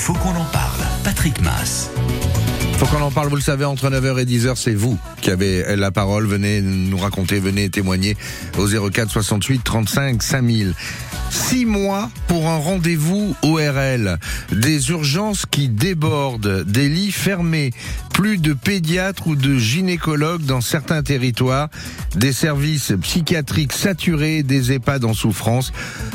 Faut 0.00 0.14
qu'on 0.14 0.30
en 0.30 0.46
parle. 0.46 0.80
Patrick 1.04 1.42
Mass. 1.42 1.90
Faut 2.78 2.86
qu'on 2.86 3.02
en 3.02 3.10
parle, 3.10 3.28
vous 3.28 3.36
le 3.36 3.42
savez, 3.42 3.66
entre 3.66 3.90
9h 3.90 4.18
et 4.18 4.24
10h, 4.24 4.56
c'est 4.56 4.72
vous 4.72 4.98
qui 5.20 5.30
avez 5.30 5.76
la 5.76 5.90
parole. 5.90 6.26
Venez 6.26 6.62
nous 6.62 6.96
raconter, 6.96 7.38
venez 7.38 7.68
témoigner 7.68 8.16
au 8.56 8.66
04 8.66 9.10
68 9.10 9.62
35 9.62 10.22
5000. 10.22 10.74
Six 11.30 11.64
mois 11.64 12.10
pour 12.26 12.48
un 12.48 12.58
rendez-vous 12.58 13.36
ORL. 13.42 14.18
Des 14.52 14.90
urgences 14.90 15.46
qui 15.46 15.68
débordent, 15.68 16.64
des 16.64 16.88
lits 16.88 17.12
fermés, 17.12 17.70
plus 18.12 18.38
de 18.38 18.52
pédiatres 18.52 19.28
ou 19.28 19.36
de 19.36 19.56
gynécologues 19.56 20.44
dans 20.44 20.60
certains 20.60 21.02
territoires, 21.02 21.68
des 22.16 22.32
services 22.32 22.92
psychiatriques 23.00 23.72
saturés, 23.72 24.42
des 24.42 24.72
EHPAD 24.72 25.04
en 25.04 25.14
souffrance. 25.14 25.72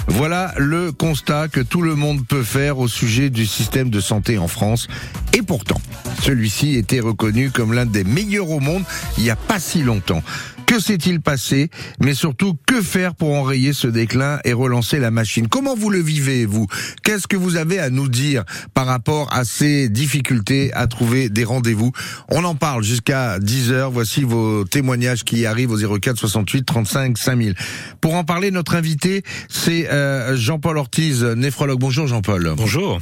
Voilà 0.08 0.54
le 0.58 0.92
constat 0.92 1.48
que 1.48 1.62
tout 1.62 1.82
le 1.82 1.96
monde 1.96 2.28
peut 2.28 2.44
faire 2.44 2.78
au 2.80 2.90
sujet 2.90 3.30
du 3.30 3.46
système 3.46 3.90
de 3.90 4.02
santé 4.02 4.38
en 4.38 4.50
France. 4.50 4.88
Et 5.34 5.42
pourtant, 5.42 5.82
celui-ci 6.22 6.76
était 6.76 7.00
reconnu 7.00 7.52
comme 7.52 7.74
l'un 7.74 7.86
des 7.86 8.04
meilleurs 8.04 8.50
au 8.50 8.60
monde 8.60 8.84
il 9.18 9.24
n'y 9.24 9.30
a 9.30 9.36
pas 9.36 9.60
si 9.60 9.82
longtemps. 9.82 10.24
Que 10.66 10.80
s'est-il 10.80 11.22
passé? 11.22 11.70
Mais 12.02 12.14
surtout, 12.14 12.58
que 12.66 12.82
faire 12.82 13.16
pour 13.16 13.34
enrayer 13.34 13.72
ce 13.72 13.88
déclin 13.88 14.40
et 14.46 14.54
relancer 14.54 15.00
la 15.00 15.12
machine? 15.12 15.48
Comment 15.48 15.76
vous 15.76 15.90
le 15.90 16.00
vivez, 16.00 16.46
vous? 16.46 16.68
Qu'est-ce 17.04 17.28
que 17.28 17.38
vous 17.38 17.56
avez 17.56 17.80
à 17.80 17.90
nous 17.90 18.10
dire 18.10 18.44
par 18.74 18.86
rapport 18.88 19.32
à 19.32 19.46
ces 19.46 19.90
difficultés 19.90 20.74
à 20.74 20.88
trouver 20.88 21.30
des 21.30 21.44
rendez-vous? 21.44 21.92
On 22.30 22.44
en 22.44 22.56
parle 22.56 22.84
jusqu'à 22.84 23.38
10h. 23.40 23.92
Voici 23.92 24.24
vos 24.24 24.64
témoignages 24.64 25.24
qui 25.24 25.46
arrivent 25.46 25.72
au 25.72 26.00
04 26.00 26.18
68 26.18 26.64
35 26.66 27.18
5000. 27.18 27.56
Pour 28.02 28.16
en 28.16 28.24
parler, 28.24 28.50
notre 28.50 28.76
invité, 28.76 29.24
c'est 29.50 29.90
euh, 29.92 30.36
Jean-Paul 30.36 30.78
Ortiz, 30.78 31.24
néphrologue. 31.24 31.80
Bonjour 31.80 32.08
Jean-Paul. 32.08 32.54
Bonjour. 32.58 33.00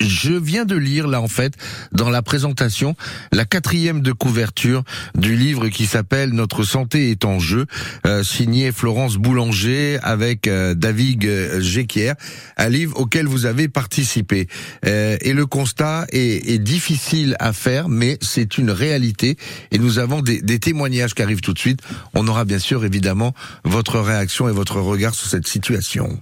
Je 0.00 0.32
viens 0.32 0.64
de 0.64 0.76
lire 0.76 1.06
là 1.06 1.20
en 1.20 1.28
fait 1.28 1.54
dans 1.92 2.10
la 2.10 2.22
présentation 2.22 2.96
la 3.32 3.44
quatrième 3.44 4.00
de 4.00 4.12
couverture 4.12 4.82
du 5.14 5.36
livre 5.36 5.68
qui 5.68 5.86
s'appelle 5.86 6.30
Notre 6.30 6.62
santé 6.64 7.10
est 7.10 7.24
en 7.24 7.38
jeu, 7.38 7.66
euh, 8.06 8.22
signé 8.22 8.72
Florence 8.72 9.16
Boulanger 9.16 9.98
avec 10.02 10.46
euh, 10.46 10.74
David 10.74 11.60
Jequier, 11.60 12.12
un 12.56 12.68
livre 12.68 12.98
auquel 12.98 13.26
vous 13.26 13.46
avez 13.46 13.68
participé. 13.68 14.48
Euh, 14.86 15.16
et 15.20 15.32
le 15.32 15.46
constat 15.46 16.06
est, 16.10 16.50
est, 16.50 16.58
difficile 16.58 17.36
à 17.40 17.52
faire, 17.52 17.88
mais 17.88 18.18
c'est 18.20 18.58
une 18.58 18.70
réalité 18.70 19.36
et 19.70 19.78
nous 19.78 19.98
avons 19.98 20.22
des, 20.22 20.40
des 20.40 20.58
témoignages 20.58 21.14
qui 21.14 21.22
arrivent 21.22 21.40
tout 21.40 21.52
de 21.52 21.58
suite. 21.58 21.80
On 22.14 22.26
aura 22.28 22.44
bien 22.44 22.58
sûr 22.58 22.84
évidemment 22.84 23.34
votre 23.64 24.00
réaction 24.00 24.48
et 24.48 24.52
votre 24.52 24.80
regard 24.80 25.14
sur 25.14 25.28
cette 25.28 25.46
situation. 25.46 26.18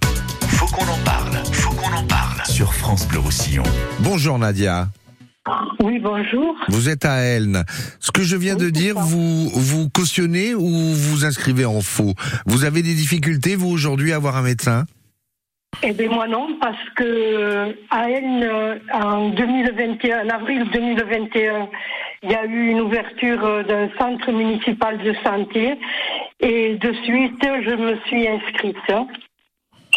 Faut 0.47 0.67
qu'on 0.67 0.87
en 0.87 0.99
parle. 0.99 1.43
Faut 1.51 1.71
qu'on 1.71 1.93
en 1.93 2.03
parle 2.05 2.41
sur 2.47 2.73
France 2.73 3.07
Bleu 3.07 3.19
Roussillon. 3.19 3.62
Bonjour 3.99 4.37
Nadia. 4.37 4.87
Oui, 5.83 5.99
bonjour. 5.99 6.55
Vous 6.69 6.89
êtes 6.89 7.03
à 7.05 7.17
Elne. 7.17 7.63
Ce 7.99 8.11
que 8.11 8.21
je 8.23 8.37
viens 8.37 8.55
Oui, 8.55 8.65
de 8.65 8.69
dire, 8.69 8.95
ça. 8.95 9.01
vous 9.01 9.49
vous 9.49 9.89
cautionnez 9.89 10.55
ou 10.55 10.67
vous 10.69 11.25
inscrivez 11.25 11.65
en 11.65 11.81
faux? 11.81 12.13
Vous 12.45 12.63
avez 12.63 12.81
des 12.81 12.93
difficultés, 12.93 13.55
vous, 13.55 13.69
aujourd'hui, 13.69 14.13
à 14.13 14.19
voir 14.19 14.37
un 14.37 14.41
médecin? 14.41 14.85
Eh 15.81 15.91
bien, 15.91 16.07
moi 16.07 16.27
non, 16.27 16.47
parce 16.61 16.77
que 16.95 17.75
à 17.89 18.09
Elne, 18.09 18.43
euh, 18.43 18.75
en 18.93 19.29
2021, 19.31 20.25
en 20.25 20.29
avril 20.29 20.63
2021, 20.71 21.67
il 22.21 22.31
y 22.31 22.35
a 22.35 22.45
eu 22.45 22.69
une 22.69 22.79
ouverture 22.81 23.43
euh, 23.43 23.63
d'un 23.63 23.89
centre 23.97 24.31
municipal 24.31 24.97
de 24.99 25.13
santé 25.25 25.73
et 26.39 26.75
de 26.75 26.93
suite, 27.03 27.41
je 27.65 27.75
me 27.75 27.97
suis 28.07 28.27
inscrite. 28.27 28.77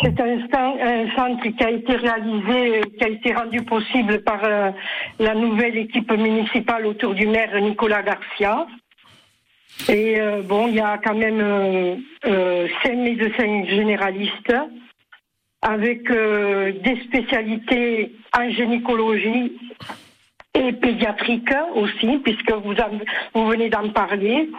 C'est 0.02 0.20
un, 0.20 0.36
cen- 0.48 0.78
un 0.80 1.10
centre 1.16 1.48
qui 1.48 1.64
a 1.64 1.70
été 1.70 1.96
réalisé, 1.96 2.82
qui 2.98 3.04
a 3.04 3.08
été 3.08 3.32
rendu 3.32 3.62
possible 3.62 4.22
par 4.22 4.40
euh, 4.44 4.70
la 5.18 5.34
nouvelle 5.34 5.76
équipe 5.78 6.12
municipale 6.12 6.86
autour 6.86 7.14
du 7.14 7.26
maire 7.26 7.58
Nicolas 7.60 8.02
Garcia. 8.02 8.66
Et 9.88 10.20
euh, 10.20 10.42
bon, 10.42 10.68
il 10.68 10.74
y 10.74 10.80
a 10.80 10.98
quand 10.98 11.14
même 11.14 11.40
euh, 11.40 11.96
euh, 12.26 12.68
cinq 12.82 12.96
médecins 12.96 13.64
généralistes 13.66 14.54
avec 15.62 16.02
des 16.10 17.00
spécialités 17.04 18.12
en 18.38 18.48
gynécologie 18.50 19.52
et 20.54 20.72
pédiatrique 20.72 21.50
aussi, 21.74 22.18
puisque 22.18 22.52
vous, 22.52 22.74
vous 23.34 23.46
venez 23.46 23.68
d'en 23.70 23.88
parler. 23.88 24.50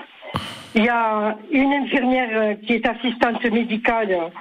Il 0.76 0.84
y 0.84 0.90
a 0.90 1.38
une 1.52 1.72
infirmière 1.74 2.58
qui 2.66 2.74
est 2.74 2.86
assistante 2.88 3.44
médicale. 3.46 4.32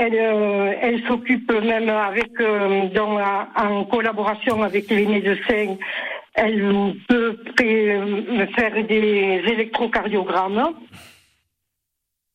Elle, 0.00 0.14
euh, 0.14 0.74
elle 0.80 1.02
s'occupe 1.08 1.50
même 1.72 1.88
avec, 1.88 2.30
euh, 2.40 2.86
dans 2.98 3.18
en 3.56 3.84
collaboration 3.84 4.62
avec 4.62 4.88
les 4.90 5.06
médecins, 5.06 5.74
elle 6.34 6.94
peut 7.08 7.36
me 8.38 8.46
faire 8.56 8.74
des 8.86 9.42
électrocardiogrammes. 9.54 10.68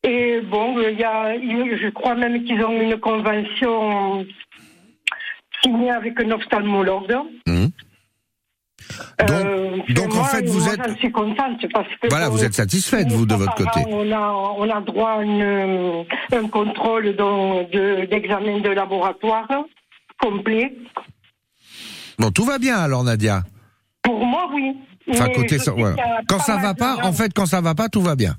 Et 0.02 0.40
bon, 0.42 0.78
il 0.80 0.98
y 1.00 1.04
a, 1.04 1.34
je 1.38 1.88
crois 1.98 2.14
même 2.14 2.44
qu'ils 2.44 2.62
ont 2.62 2.78
une 2.78 2.98
convention 2.98 4.26
signée 5.62 5.90
avec 5.90 6.20
un 6.20 6.30
ophtalmologue. 6.32 7.08
Donc- 7.08 7.70
Euh, 9.30 9.53
donc, 9.88 10.14
en 10.16 10.24
fait, 10.24 10.46
vous 10.46 10.68
êtes- 10.68 10.80
j'en 10.88 10.96
suis 10.96 11.12
contente 11.12 11.64
parce 11.72 11.88
que 12.00 12.08
Voilà, 12.08 12.28
vous 12.28 12.42
êtes 12.44 12.54
satisfaite, 12.54 13.10
vous, 13.12 13.26
de 13.26 13.34
votre 13.34 13.54
côté. 13.54 13.80
On 13.88 14.10
a, 14.12 14.32
on 14.58 14.70
a 14.70 14.80
droit 14.80 15.18
à 15.18 15.22
une- 15.22 16.04
un 16.32 16.48
contrôle 16.48 17.14
dans- 17.16 17.62
de- 17.64 18.06
d'examen 18.06 18.60
de, 18.60 18.70
laboratoire 18.70 19.48
complet. 20.20 20.74
Bon, 22.18 22.30
tout 22.30 22.44
va 22.44 22.58
bien 22.58 22.78
alors, 22.78 23.04
Nadia. 23.04 23.42
Pour 24.02 24.24
moi, 24.24 24.48
oui. 24.54 24.76
Enfin, 25.10 25.28
côté 25.28 25.58
ça, 25.58 25.72
voilà. 25.72 25.96
Quand 26.28 26.38
ça 26.38 26.56
va 26.56 26.74
pas, 26.74 26.96
en 27.02 27.12
fait, 27.12 27.32
quand 27.34 27.46
ça 27.46 27.60
va 27.60 27.74
pas, 27.74 27.88
tout 27.88 28.00
va 28.00 28.16
bien. 28.16 28.34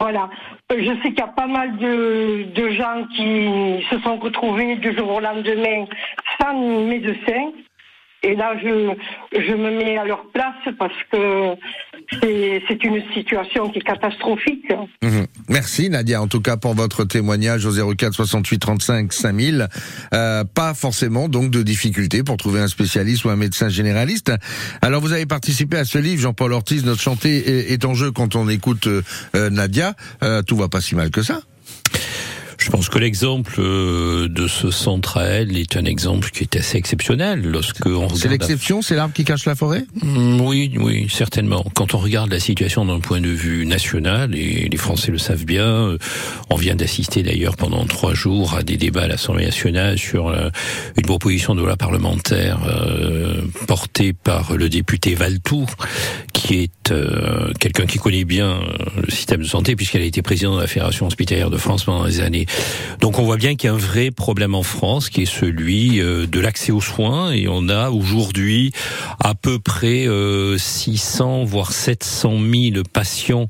Voilà. 0.00 0.28
Je 0.70 0.84
sais 1.02 1.10
qu'il 1.10 1.18
y 1.18 1.20
a 1.20 1.26
pas 1.28 1.46
mal 1.46 1.76
de, 1.76 2.44
de 2.54 2.70
gens 2.70 3.04
qui 3.14 3.84
se 3.90 3.98
sont 4.02 4.16
retrouvés 4.16 4.76
du 4.76 4.96
jour 4.96 5.10
au 5.16 5.20
lendemain 5.20 5.84
sans 6.40 6.54
médecin. 6.86 7.50
Et 8.24 8.34
là, 8.36 8.54
je, 8.62 8.94
je 9.32 9.52
me 9.52 9.70
mets 9.76 9.98
à 9.98 10.04
leur 10.04 10.24
place 10.32 10.74
parce 10.78 10.92
que 11.10 11.56
c'est 12.20 12.84
une 12.84 13.02
situation 13.14 13.68
qui 13.70 13.78
est 13.78 13.82
catastrophique. 13.82 14.72
Mhm. 15.02 15.26
Merci 15.48 15.90
Nadia, 15.90 16.20
en 16.22 16.28
tout 16.28 16.40
cas 16.40 16.56
pour 16.56 16.74
votre 16.74 17.04
témoignage 17.04 17.66
au 17.66 17.94
04 17.94 18.12
68 18.14 18.58
35 18.58 19.12
5000. 19.12 19.68
Euh, 20.14 20.44
pas 20.44 20.74
forcément 20.74 21.28
donc 21.28 21.50
de 21.50 21.62
difficultés 21.62 22.22
pour 22.22 22.36
trouver 22.36 22.60
un 22.60 22.68
spécialiste 22.68 23.24
ou 23.24 23.30
un 23.30 23.36
médecin 23.36 23.68
généraliste. 23.68 24.32
Alors 24.82 25.00
vous 25.00 25.12
avez 25.12 25.26
participé 25.26 25.76
à 25.78 25.84
ce 25.84 25.98
livre, 25.98 26.20
Jean-Paul 26.20 26.52
Ortiz, 26.52 26.84
Notre 26.84 27.00
chanté 27.00 27.36
est, 27.36 27.72
est 27.72 27.84
en 27.84 27.94
jeu 27.94 28.10
quand 28.12 28.36
on 28.36 28.48
écoute 28.48 28.86
euh, 28.86 29.02
euh, 29.34 29.50
Nadia. 29.50 29.94
Euh, 30.22 30.42
tout 30.42 30.56
va 30.56 30.68
pas 30.68 30.80
si 30.80 30.94
mal 30.94 31.10
que 31.10 31.22
ça. 31.22 31.40
Je 32.62 32.70
pense 32.70 32.88
que 32.88 32.98
l'exemple 33.00 33.56
euh, 33.58 34.28
de 34.28 34.46
ce 34.46 34.70
centre 34.70 35.16
à 35.16 35.24
elle 35.24 35.56
est 35.56 35.76
un 35.76 35.84
exemple 35.84 36.30
qui 36.30 36.44
est 36.44 36.56
assez 36.56 36.78
exceptionnel 36.78 37.42
lorsque 37.42 37.86
on 37.86 38.14
C'est 38.14 38.28
l'exception, 38.28 38.82
c'est 38.82 38.94
l'arbre 38.94 39.12
qui 39.12 39.24
cache 39.24 39.46
la 39.46 39.56
forêt? 39.56 39.84
Mm, 40.00 40.40
Oui, 40.40 40.72
oui, 40.78 41.08
certainement. 41.10 41.64
Quand 41.74 41.94
on 41.94 41.98
regarde 41.98 42.30
la 42.30 42.38
situation 42.38 42.84
d'un 42.84 43.00
point 43.00 43.20
de 43.20 43.28
vue 43.28 43.66
national, 43.66 44.36
et 44.36 44.68
les 44.70 44.76
Français 44.76 45.10
le 45.10 45.18
savent 45.18 45.44
bien, 45.44 45.66
euh, 45.66 45.98
on 46.50 46.54
vient 46.54 46.76
d'assister 46.76 47.24
d'ailleurs 47.24 47.56
pendant 47.56 47.84
trois 47.84 48.14
jours 48.14 48.54
à 48.54 48.62
des 48.62 48.76
débats 48.76 49.02
à 49.02 49.08
l'Assemblée 49.08 49.46
nationale 49.46 49.98
sur 49.98 50.28
euh, 50.28 50.48
une 50.96 51.06
proposition 51.06 51.56
de 51.56 51.62
loi 51.62 51.76
parlementaire 51.76 52.60
portée 53.66 54.12
par 54.12 54.56
le 54.56 54.68
député 54.68 55.14
Valtour, 55.14 55.66
qui 56.32 56.54
est 56.62 56.94
quelqu'un 57.58 57.86
qui 57.86 57.98
connaît 57.98 58.24
bien 58.24 58.60
le 59.02 59.10
système 59.10 59.40
de 59.42 59.46
santé 59.46 59.74
puisqu'elle 59.74 60.02
a 60.02 60.04
été 60.04 60.22
présidente 60.22 60.56
de 60.56 60.60
la 60.60 60.66
Fédération 60.66 61.06
hospitalière 61.06 61.50
de 61.50 61.56
France 61.56 61.84
pendant 61.84 62.04
des 62.04 62.20
années. 62.20 62.46
Donc 63.00 63.18
on 63.18 63.24
voit 63.24 63.36
bien 63.36 63.56
qu'il 63.56 63.68
y 63.68 63.70
a 63.70 63.74
un 63.74 63.78
vrai 63.78 64.10
problème 64.10 64.54
en 64.54 64.62
France 64.62 65.10
qui 65.10 65.22
est 65.22 65.26
celui 65.26 66.00
euh, 66.00 66.26
de 66.26 66.40
l'accès 66.40 66.72
aux 66.72 66.80
soins 66.80 67.32
et 67.32 67.48
on 67.48 67.68
a 67.68 67.90
aujourd'hui 67.90 68.72
à 69.20 69.34
peu 69.34 69.58
près 69.58 70.06
euh, 70.06 70.56
600 70.58 71.44
voire 71.44 71.72
700 71.72 72.38
000 72.38 72.82
patients 72.92 73.48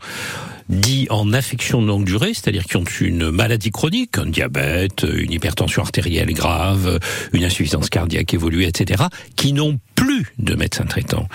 dits 0.68 1.06
en 1.10 1.32
affection 1.32 1.82
de 1.82 1.86
longue 1.86 2.04
durée, 2.04 2.32
c'est-à-dire 2.34 2.64
qui 2.64 2.76
ont 2.76 2.84
une 3.00 3.30
maladie 3.30 3.70
chronique, 3.70 4.16
un 4.16 4.26
diabète, 4.26 5.02
une 5.02 5.32
hypertension 5.32 5.82
artérielle 5.82 6.32
grave, 6.32 6.98
une 7.32 7.44
insuffisance 7.44 7.90
cardiaque 7.90 8.32
évoluée, 8.32 8.66
etc., 8.68 9.04
qui 9.36 9.52
n'ont 9.52 9.78
plus 9.94 10.34
de 10.38 10.54
médecin 10.54 10.84
traitant. 10.84 11.28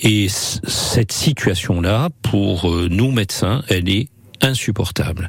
Et 0.00 0.26
cette 0.28 1.12
situation-là, 1.12 2.10
pour 2.22 2.70
euh, 2.70 2.88
nous 2.90 3.10
médecins, 3.10 3.62
elle 3.68 3.88
est 3.88 4.08
insupportable. 4.44 5.28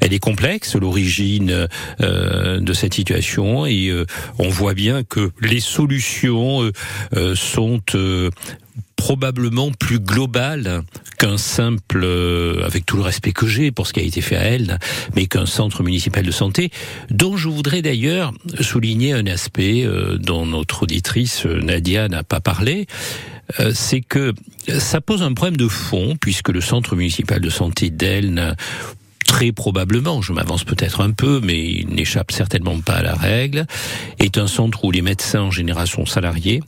Elle 0.00 0.12
est 0.12 0.18
complexe, 0.18 0.76
l'origine 0.76 1.68
euh, 2.00 2.60
de 2.60 2.72
cette 2.72 2.94
situation, 2.94 3.66
et 3.66 3.88
euh, 3.88 4.06
on 4.38 4.48
voit 4.48 4.74
bien 4.74 5.02
que 5.02 5.30
les 5.40 5.60
solutions 5.60 6.62
euh, 6.62 6.72
euh, 7.16 7.34
sont 7.34 7.80
euh, 7.94 8.30
probablement 8.96 9.70
plus 9.72 9.98
global 9.98 10.82
qu'un 11.18 11.38
simple, 11.38 12.02
euh, 12.04 12.62
avec 12.64 12.84
tout 12.84 12.96
le 12.96 13.02
respect 13.02 13.32
que 13.32 13.46
j'ai 13.46 13.70
pour 13.72 13.86
ce 13.86 13.94
qui 13.94 14.00
a 14.00 14.02
été 14.02 14.20
fait 14.20 14.36
à 14.36 14.42
elle, 14.42 14.78
mais 15.16 15.26
qu'un 15.26 15.46
centre 15.46 15.82
municipal 15.82 16.24
de 16.24 16.30
santé, 16.30 16.70
dont 17.10 17.36
je 17.36 17.48
voudrais 17.48 17.80
d'ailleurs 17.80 18.32
souligner 18.60 19.14
un 19.14 19.26
aspect 19.26 19.84
euh, 19.84 20.18
dont 20.18 20.44
notre 20.44 20.82
auditrice 20.82 21.46
Nadia 21.46 22.08
n'a 22.08 22.22
pas 22.22 22.40
parlé, 22.40 22.86
c'est 23.74 24.00
que 24.00 24.34
ça 24.78 25.00
pose 25.00 25.22
un 25.22 25.32
problème 25.32 25.56
de 25.56 25.68
fond, 25.68 26.16
puisque 26.20 26.48
le 26.48 26.60
centre 26.60 26.96
municipal 26.96 27.40
de 27.40 27.50
santé 27.50 27.90
d'Elne 27.90 28.54
très 29.30 29.52
probablement, 29.52 30.22
je 30.22 30.32
m'avance 30.32 30.64
peut-être 30.64 31.00
un 31.00 31.12
peu, 31.12 31.40
mais 31.40 31.64
il 31.64 31.88
n'échappe 31.88 32.32
certainement 32.32 32.80
pas 32.80 32.94
à 32.94 33.02
la 33.02 33.14
règle, 33.14 33.64
est 34.18 34.38
un 34.38 34.48
centre 34.48 34.84
où 34.84 34.90
les 34.90 35.02
médecins 35.02 35.42
en 35.42 35.50
général 35.52 35.86
sont 35.86 36.04
salariés, 36.04 36.62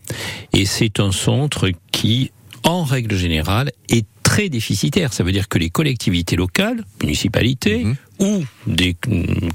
et 0.53 0.65
c'est 0.65 1.01
un 1.01 1.11
centre 1.11 1.71
qui, 1.91 2.31
en 2.63 2.85
règle 2.85 3.17
générale, 3.17 3.73
est 3.89 4.07
très 4.23 4.49
déficitaire. 4.49 5.13
Ça 5.13 5.25
veut 5.25 5.33
dire 5.33 5.49
que 5.49 5.59
les 5.59 5.71
collectivités 5.71 6.37
locales, 6.37 6.85
municipalités, 7.03 7.85
mhm. 7.85 7.97
Ou 8.23 8.45
des 8.67 8.97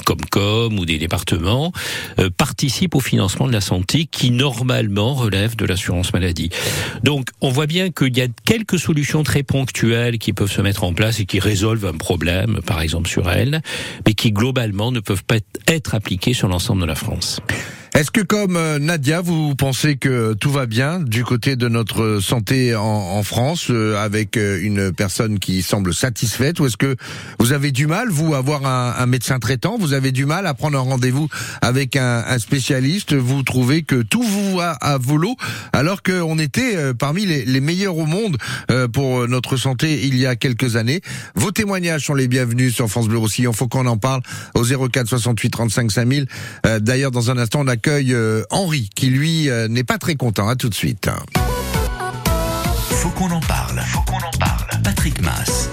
Comcom 0.05 0.77
ou 0.77 0.85
des 0.85 0.97
départements 0.97 1.71
euh, 2.19 2.29
participent 2.29 2.95
au 2.95 2.99
financement 2.99 3.47
de 3.47 3.53
la 3.53 3.61
santé 3.61 4.05
qui 4.05 4.29
normalement 4.29 5.13
relève 5.13 5.55
de 5.55 5.65
l'assurance 5.65 6.13
maladie. 6.13 6.49
Donc 7.03 7.29
on 7.41 7.49
voit 7.49 7.65
bien 7.65 7.89
qu'il 7.89 8.15
y 8.15 8.21
a 8.21 8.27
quelques 8.45 8.77
solutions 8.77 9.23
très 9.23 9.43
ponctuelles 9.43 10.19
qui 10.19 10.33
peuvent 10.33 10.51
se 10.51 10.61
mettre 10.61 10.83
en 10.83 10.93
place 10.93 11.19
et 11.19 11.25
qui 11.25 11.39
résolvent 11.39 11.85
un 11.85 11.97
problème, 11.97 12.59
par 12.65 12.81
exemple 12.81 13.09
sur 13.09 13.29
elle, 13.31 13.61
mais 14.05 14.13
qui 14.13 14.31
globalement 14.31 14.91
ne 14.91 14.99
peuvent 14.99 15.23
pas 15.23 15.37
être 15.67 15.95
appliquées 15.95 16.33
sur 16.33 16.49
l'ensemble 16.49 16.81
de 16.81 16.87
la 16.87 16.95
France. 16.95 17.39
Est-ce 17.97 18.11
que 18.11 18.21
comme 18.21 18.57
euh, 18.57 18.77
Nadia, 18.77 19.21
vous 19.21 19.55
pensez 19.55 19.95
que 19.95 20.35
tout 20.35 20.51
va 20.51 20.67
bien 20.67 20.99
du 20.99 21.23
côté 21.23 21.55
de 21.55 21.67
notre 21.67 22.19
santé 22.19 22.75
en, 22.75 23.23
France, 23.23 23.71
euh, 23.71 23.97
avec 23.97 24.37
euh, 24.37 24.59
une 24.61 24.91
personne 24.93 25.39
qui 25.39 25.63
semble 25.63 25.95
satisfaite, 25.95 26.59
ou 26.59 26.67
est-ce 26.67 26.77
que 26.77 26.95
vous 27.39 27.53
avez 27.53 27.71
du 27.71 27.87
mal, 27.87 28.09
vous, 28.09 28.35
à 28.35 28.37
avoir 28.37 28.67
un, 28.67 29.05
médecin 29.07 29.39
traitant? 29.39 29.79
Vous 29.79 29.93
avez 29.93 30.11
du 30.11 30.27
mal 30.27 30.45
à 30.45 30.53
prendre 30.53 30.77
un 30.77 30.81
rendez-vous 30.81 31.27
avec 31.63 31.95
un, 31.95 32.37
spécialiste? 32.37 33.15
Vous 33.15 33.41
trouvez 33.41 33.81
que 33.81 34.03
tout 34.03 34.21
vous 34.21 34.57
va 34.57 34.73
à 34.73 34.99
volo, 34.99 35.35
alors 35.73 36.03
qu'on 36.03 36.37
était 36.37 36.93
parmi 36.93 37.25
les, 37.25 37.61
meilleurs 37.61 37.97
au 37.97 38.05
monde 38.05 38.37
pour 38.93 39.27
notre 39.27 39.57
santé 39.57 40.05
il 40.05 40.15
y 40.19 40.27
a 40.27 40.35
quelques 40.35 40.75
années? 40.75 41.01
Vos 41.33 41.49
témoignages 41.49 42.05
sont 42.05 42.13
les 42.13 42.27
bienvenus 42.27 42.75
sur 42.75 42.87
France 42.89 43.07
Bleu 43.07 43.17
Roussillon. 43.17 43.53
Faut 43.53 43.67
qu'on 43.67 43.87
en 43.87 43.97
parle 43.97 44.21
au 44.53 44.63
04 44.63 45.07
68 45.07 45.49
35 45.49 45.91
5000. 45.91 46.27
D'ailleurs, 46.79 47.09
dans 47.09 47.31
un 47.31 47.39
instant, 47.39 47.61
on 47.63 47.67
a 47.67 47.77
euh, 47.87 48.43
Henri, 48.49 48.89
qui 48.95 49.07
lui 49.07 49.49
euh, 49.49 49.67
n'est 49.67 49.83
pas 49.83 49.97
très 49.97 50.15
content. 50.15 50.47
À 50.47 50.55
tout 50.55 50.69
de 50.69 50.73
suite. 50.73 51.09
Faut 52.91 53.09
qu'on 53.09 53.31
en 53.31 53.39
parle. 53.41 53.79
Faut 53.87 54.01
qu'on 54.01 54.17
en 54.17 54.37
parle. 54.39 54.81
Patrick 54.83 55.21
Mass. 55.21 55.69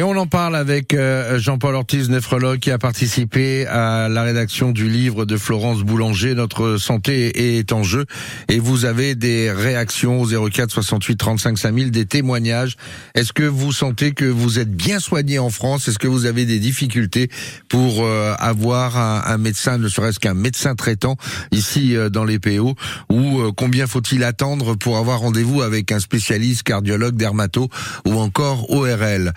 Et 0.00 0.02
on 0.02 0.16
en 0.16 0.26
parle 0.26 0.56
avec 0.56 0.94
euh, 0.94 1.38
Jean-Paul 1.38 1.74
Ortiz, 1.74 2.08
néphrologue, 2.08 2.58
qui 2.58 2.70
a 2.70 2.78
participé 2.78 3.66
à 3.66 4.08
la 4.08 4.22
rédaction 4.22 4.70
du 4.70 4.88
livre 4.88 5.26
de 5.26 5.36
Florence 5.36 5.82
Boulanger, 5.82 6.34
Notre 6.34 6.78
santé 6.78 7.58
est 7.58 7.70
en 7.70 7.82
jeu. 7.82 8.06
Et 8.48 8.60
vous 8.60 8.86
avez 8.86 9.14
des 9.14 9.52
réactions 9.52 10.22
au 10.22 10.48
04 10.48 10.70
68 10.70 11.16
35 11.16 11.58
5000, 11.58 11.90
des 11.90 12.06
témoignages. 12.06 12.78
Est-ce 13.14 13.34
que 13.34 13.42
vous 13.42 13.72
sentez 13.72 14.12
que 14.12 14.24
vous 14.24 14.58
êtes 14.58 14.74
bien 14.74 15.00
soigné 15.00 15.38
en 15.38 15.50
France? 15.50 15.86
Est-ce 15.86 15.98
que 15.98 16.08
vous 16.08 16.24
avez 16.24 16.46
des 16.46 16.60
difficultés 16.60 17.28
pour 17.68 18.02
euh, 18.02 18.32
avoir 18.38 18.96
un, 18.96 19.36
médecin, 19.36 19.76
ne 19.76 19.88
serait-ce 19.88 20.18
qu'un 20.18 20.32
médecin 20.32 20.76
traitant 20.76 21.16
ici 21.52 21.94
euh, 21.94 22.08
dans 22.08 22.24
les 22.24 22.38
PO 22.38 22.74
Ou 23.10 23.52
combien 23.54 23.86
faut-il 23.86 24.24
attendre 24.24 24.76
pour 24.76 24.96
avoir 24.96 25.20
rendez-vous 25.20 25.60
avec 25.60 25.92
un 25.92 26.00
spécialiste 26.00 26.62
cardiologue, 26.62 27.16
dermato 27.16 27.68
ou 28.06 28.18
encore 28.18 28.70
ORL 28.70 29.34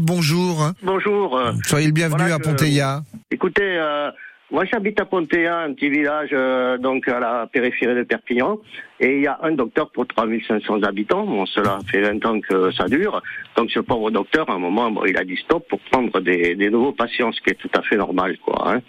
bonjour. 0.00 0.70
Bonjour. 0.82 1.40
Soyez 1.64 1.86
le 1.86 1.92
bienvenu 1.92 2.32
à 2.32 2.38
Ponteilla. 2.38 3.02
Écoutez, 3.30 3.76
euh, 3.78 4.10
moi 4.50 4.64
j'habite 4.64 5.00
à 5.00 5.04
Ponteilla, 5.04 5.60
un 5.60 5.72
petit 5.72 5.90
village 5.90 6.30
euh, 6.32 6.78
donc 6.78 7.08
à 7.08 7.18
la 7.18 7.48
périphérie 7.52 7.94
de 7.94 8.02
Perpignan, 8.02 8.58
et 9.00 9.16
il 9.16 9.22
y 9.22 9.26
a 9.26 9.38
un 9.42 9.52
docteur 9.52 9.90
pour 9.90 10.06
3500 10.06 10.82
habitants. 10.82 11.24
Bon, 11.24 11.46
cela 11.46 11.78
fait 11.90 12.00
20 12.00 12.24
ans 12.26 12.40
que 12.40 12.70
ça 12.72 12.86
dure. 12.86 13.22
Donc 13.56 13.70
ce 13.70 13.80
pauvre 13.80 14.10
docteur, 14.10 14.48
à 14.48 14.54
un 14.54 14.58
moment, 14.58 15.04
il 15.04 15.16
a 15.16 15.24
dit 15.24 15.36
stop 15.36 15.66
pour 15.68 15.80
prendre 15.90 16.20
des, 16.20 16.54
nouveaux 16.70 16.92
patients, 16.92 17.32
ce 17.32 17.40
qui 17.40 17.50
est 17.50 17.54
tout 17.54 17.70
à 17.74 17.82
fait 17.82 17.96
normal, 17.96 18.36
quoi. 18.38 18.74
Hein. 18.74 18.80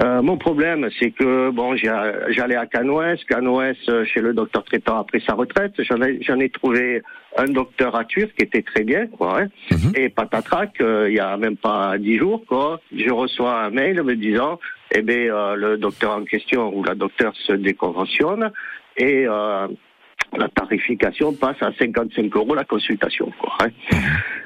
Euh, 0.00 0.22
mon 0.22 0.36
problème, 0.36 0.88
c'est 0.98 1.10
que 1.10 1.50
bon, 1.50 1.74
j'allais 1.76 2.54
à 2.54 2.66
Canoës, 2.66 3.18
Canoës 3.28 3.76
chez 4.04 4.20
le 4.20 4.32
docteur 4.32 4.62
traitant 4.62 5.00
a 5.00 5.04
pris 5.04 5.22
sa 5.26 5.34
retraite. 5.34 5.72
J'en 5.78 6.40
ai, 6.40 6.48
trouvé 6.50 7.02
un 7.36 7.46
docteur 7.46 7.96
à 7.96 8.04
Turc 8.04 8.32
qui 8.36 8.44
était 8.44 8.62
très 8.62 8.84
bien, 8.84 9.06
quoi. 9.06 9.40
Hein. 9.42 9.48
Mhm. 9.70 9.92
Et 9.96 10.08
patatrac, 10.08 10.80
euh, 10.80 11.06
il 11.08 11.16
y 11.16 11.20
a 11.20 11.36
même 11.36 11.56
pas 11.56 11.98
dix 11.98 12.16
jours, 12.16 12.42
quoi, 12.46 12.80
je 12.96 13.10
reçois 13.10 13.64
un 13.64 13.70
mail 13.70 14.02
me 14.02 14.14
disant, 14.14 14.58
eh 14.90 15.02
bien, 15.02 15.34
euh, 15.34 15.54
le 15.54 15.76
docteur 15.76 16.12
en 16.12 16.24
question 16.24 16.74
ou 16.74 16.82
la 16.82 16.94
docteur 16.94 17.34
se 17.36 17.52
déconventionne 17.52 18.50
et 18.96 19.24
la 19.24 20.48
tarification 20.48 21.32
passe 21.32 21.56
à 21.60 21.72
55 21.78 22.34
euros 22.34 22.54
la 22.54 22.64
consultation. 22.64 23.32
Quoi, 23.40 23.52
hein. 23.60 23.68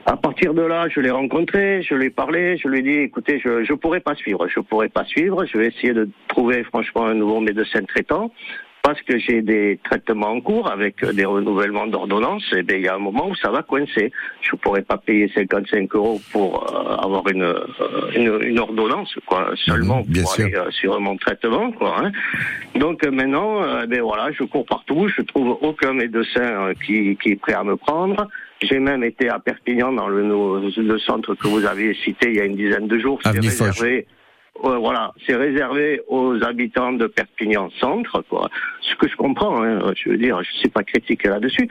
À 0.04 0.16
partir 0.16 0.52
de 0.52 0.62
là, 0.62 0.88
je 0.88 1.00
l'ai 1.00 1.10
rencontré, 1.10 1.82
je 1.82 1.94
lui 1.94 2.06
ai 2.06 2.10
parlé, 2.10 2.56
je 2.58 2.69
lui 2.69 2.80
ai 2.80 2.82
dit, 2.82 2.98
écoutez, 2.98 3.38
je 3.38 3.70
ne 3.70 3.76
pourrais 3.76 4.00
pas 4.00 4.14
suivre, 4.14 4.46
je 4.48 4.60
pourrais 4.60 4.88
pas 4.88 5.04
suivre, 5.04 5.44
je 5.46 5.56
vais 5.56 5.69
essayer 5.69 5.92
de 5.92 6.08
trouver 6.28 6.64
franchement 6.64 7.06
un 7.06 7.14
nouveau 7.14 7.40
médecin 7.40 7.82
traitant 7.84 8.32
parce 8.82 9.00
que 9.02 9.17
j'ai 9.17 9.43
des 9.43 9.79
traitements 9.84 10.32
en 10.32 10.40
cours 10.40 10.69
avec 10.69 11.05
des 11.05 11.25
renouvellements 11.25 11.87
d'ordonnances, 11.87 12.43
et 12.52 12.58
eh 12.58 12.62
bien 12.64 12.76
il 12.79 12.82
y 12.82 12.88
a 12.88 12.96
un 12.96 12.99
moment 12.99 13.29
où 13.29 13.34
ça 13.37 13.50
va 13.50 13.62
coincer. 13.62 14.11
Je 14.40 14.50
ne 14.52 14.58
pourrais 14.58 14.82
pas 14.82 14.99
payer 14.99 15.31
55 15.32 15.94
euros 15.94 16.20
pour 16.32 16.64
euh, 16.64 16.96
avoir 16.96 17.29
une, 17.29 17.44
euh, 17.44 17.64
une, 18.17 18.43
une, 18.43 18.58
ordonnance, 18.58 19.14
quoi, 19.25 19.52
seulement 19.55 20.02
mmh, 20.02 20.23
pour 20.23 20.34
aller 20.34 20.55
euh, 20.56 20.70
sur 20.73 21.00
mon 21.00 21.17
traitement, 21.17 21.70
quoi. 21.70 21.94
Hein. 22.00 22.11
Donc 22.75 23.05
maintenant, 23.06 23.61
eh 23.84 23.87
ben 23.87 24.02
voilà, 24.02 24.32
je 24.32 24.43
cours 24.43 24.67
partout, 24.67 25.08
je 25.17 25.23
trouve 25.23 25.58
aucun 25.61 25.93
médecin 25.93 26.73
qui, 26.84 27.17
qui 27.23 27.32
est 27.32 27.37
prêt 27.37 27.55
à 27.55 27.62
me 27.62 27.76
prendre. 27.76 28.26
J'ai 28.62 28.81
même 28.81 29.05
été 29.05 29.29
à 29.29 29.38
Perpignan 29.38 29.93
dans 29.93 30.08
le, 30.08 30.70
le, 30.76 30.99
centre 30.99 31.34
que 31.34 31.46
vous 31.46 31.64
avez 31.64 31.94
cité 31.94 32.31
il 32.31 32.37
y 32.37 32.40
a 32.40 32.44
une 32.44 32.56
dizaine 32.56 32.88
de 32.88 32.99
jours. 32.99 33.20
C'est 33.23 33.31
réservé. 33.31 34.06
Euh, 34.64 34.79
voilà, 34.79 35.12
c'est 35.26 35.35
réservé 35.35 36.03
aux 36.06 36.43
habitants 36.44 36.93
de 36.93 37.09
Perpignan 37.09 37.69
Centre, 37.81 38.25
quoi. 38.29 38.49
Ce 38.81 38.94
que 38.94 39.09
je 39.09 39.17
comprends, 39.17 39.62
hein, 39.62 39.93
je 39.97 40.11
veux 40.11 40.19
dire, 40.19 40.41
je 40.43 40.50
ne 40.55 40.59
suis 40.61 40.69
pas 40.69 40.85
critique 40.85 41.25
là-dessus. 41.25 41.69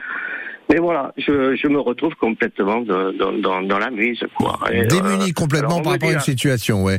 Mais 0.70 0.78
voilà, 0.78 1.12
je, 1.16 1.56
je, 1.56 1.68
me 1.68 1.80
retrouve 1.80 2.14
complètement 2.16 2.80
de, 2.80 3.12
dans, 3.40 3.62
dans, 3.62 3.78
la 3.78 3.90
mise, 3.90 4.22
quoi. 4.36 4.58
Démuni 4.70 5.30
euh, 5.30 5.32
complètement 5.34 5.80
par 5.80 5.92
rapport 5.92 6.10
à 6.10 6.14
une 6.14 6.20
situation, 6.20 6.84
ouais. 6.84 6.98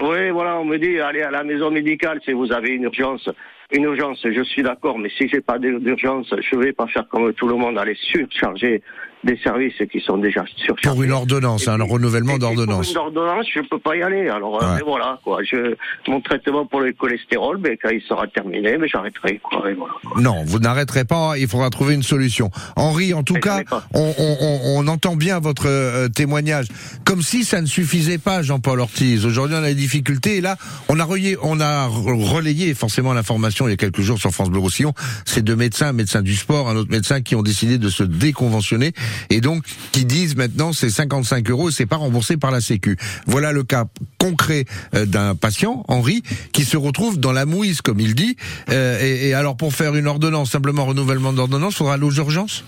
oui, 0.00 0.30
voilà, 0.30 0.58
on 0.58 0.64
me 0.64 0.78
dit, 0.78 0.98
allez 0.98 1.22
à 1.22 1.30
la 1.30 1.44
maison 1.44 1.70
médicale 1.70 2.20
si 2.24 2.32
vous 2.32 2.50
avez 2.52 2.70
une 2.70 2.84
urgence. 2.84 3.28
Une 3.72 3.84
urgence, 3.84 4.18
je 4.24 4.42
suis 4.42 4.62
d'accord, 4.62 4.98
mais 4.98 5.10
si 5.16 5.28
j'ai 5.28 5.40
pas 5.40 5.58
d'urgence, 5.58 6.34
je 6.50 6.56
vais 6.56 6.72
pas 6.72 6.86
faire 6.88 7.06
comme 7.08 7.32
tout 7.34 7.46
le 7.46 7.54
monde, 7.54 7.78
aller 7.78 7.96
surcharger 8.00 8.82
des 9.24 9.38
services 9.38 9.74
qui 9.90 10.00
sont 10.00 10.16
déjà 10.16 10.44
surchargés. 10.56 10.96
Pour 10.96 11.02
une 11.02 11.12
ordonnance, 11.12 11.68
un 11.68 11.82
renouvellement 11.82 12.38
d'ordonnance. 12.38 12.92
Pour 12.92 13.08
une 13.08 13.18
ordonnance, 13.18 13.46
je 13.54 13.60
peux 13.60 13.78
pas 13.78 13.96
y 13.96 14.02
aller. 14.02 14.28
Alors 14.28 14.62
euh, 14.62 14.78
voilà, 14.84 15.18
quoi. 15.24 15.40
Je, 15.42 15.74
mon 16.08 16.20
traitement 16.20 16.66
pour 16.66 16.80
le 16.80 16.92
cholestérol, 16.92 17.58
ben, 17.58 17.76
quand 17.80 17.90
il 17.90 18.00
sera 18.02 18.26
terminé, 18.28 18.72
mais 18.72 18.78
ben, 18.78 18.88
j'arrêterai. 18.90 19.40
Quoi, 19.42 19.62
voilà, 19.76 19.94
Non, 20.16 20.42
vous 20.46 20.58
n'arrêterez 20.58 21.04
pas. 21.04 21.34
Il 21.36 21.48
faudra 21.48 21.68
trouver 21.70 21.94
une 21.94 22.02
solution. 22.02 22.50
Henri, 22.76 23.12
en 23.12 23.22
tout 23.22 23.34
cas, 23.34 23.62
on, 23.94 24.14
on, 24.18 24.60
on, 24.76 24.88
entend 24.88 25.16
bien 25.16 25.38
votre 25.38 25.68
euh, 25.68 26.08
témoignage, 26.08 26.66
comme 27.04 27.22
si 27.22 27.44
ça 27.44 27.60
ne 27.60 27.66
suffisait 27.66 28.18
pas, 28.18 28.42
Jean-Paul 28.42 28.80
Ortiz. 28.80 29.26
Aujourd'hui, 29.26 29.56
on 29.58 29.62
a 29.62 29.68
des 29.68 29.74
difficultés, 29.74 30.38
et 30.38 30.40
là, 30.40 30.56
on 30.88 30.98
a 30.98 31.04
relayé, 31.04 31.36
on 31.42 31.60
a 31.60 31.86
relayé 31.86 32.74
forcément 32.74 33.12
l'information 33.12 33.68
il 33.68 33.72
y 33.72 33.74
a 33.74 33.76
quelques 33.76 34.00
jours 34.00 34.18
sur 34.18 34.30
France 34.30 34.50
Bleu 34.50 34.60
Roussillon. 34.60 34.94
Ces 35.26 35.42
deux 35.42 35.56
médecins, 35.56 35.88
un 35.88 35.92
médecin 35.92 36.22
du 36.22 36.34
sport, 36.34 36.68
un 36.68 36.76
autre 36.76 36.90
médecin, 36.90 37.20
qui 37.20 37.36
ont 37.36 37.42
décidé 37.42 37.78
de 37.78 37.88
se 37.88 38.02
déconventionner 38.02 38.92
et 39.30 39.40
donc 39.40 39.64
qui 39.92 40.04
disent 40.04 40.36
maintenant 40.36 40.72
c'est 40.72 40.90
55 40.90 41.48
euros 41.50 41.70
et 41.70 41.72
c'est 41.72 41.86
pas 41.86 41.96
remboursé 41.96 42.36
par 42.36 42.50
la 42.50 42.60
Sécu. 42.60 42.96
Voilà 43.26 43.52
le 43.52 43.64
cas 43.64 43.86
concret 44.18 44.64
euh, 44.94 45.06
d'un 45.06 45.34
patient, 45.34 45.84
Henri, 45.88 46.22
qui 46.52 46.64
se 46.64 46.76
retrouve 46.76 47.18
dans 47.18 47.32
la 47.32 47.46
mouise, 47.46 47.80
comme 47.82 48.00
il 48.00 48.14
dit. 48.14 48.36
Euh, 48.70 49.00
et, 49.00 49.34
alors 49.34 49.56
pour 49.56 49.74
faire 49.74 49.94
une 49.96 50.06
ordonnance, 50.06 50.50
simplement 50.50 50.84
renouvellement 50.84 51.32
d'ordonnance, 51.32 51.76
faudra 51.76 51.94
aller 51.94 52.04
aux 52.04 52.12
urgences? 52.12 52.64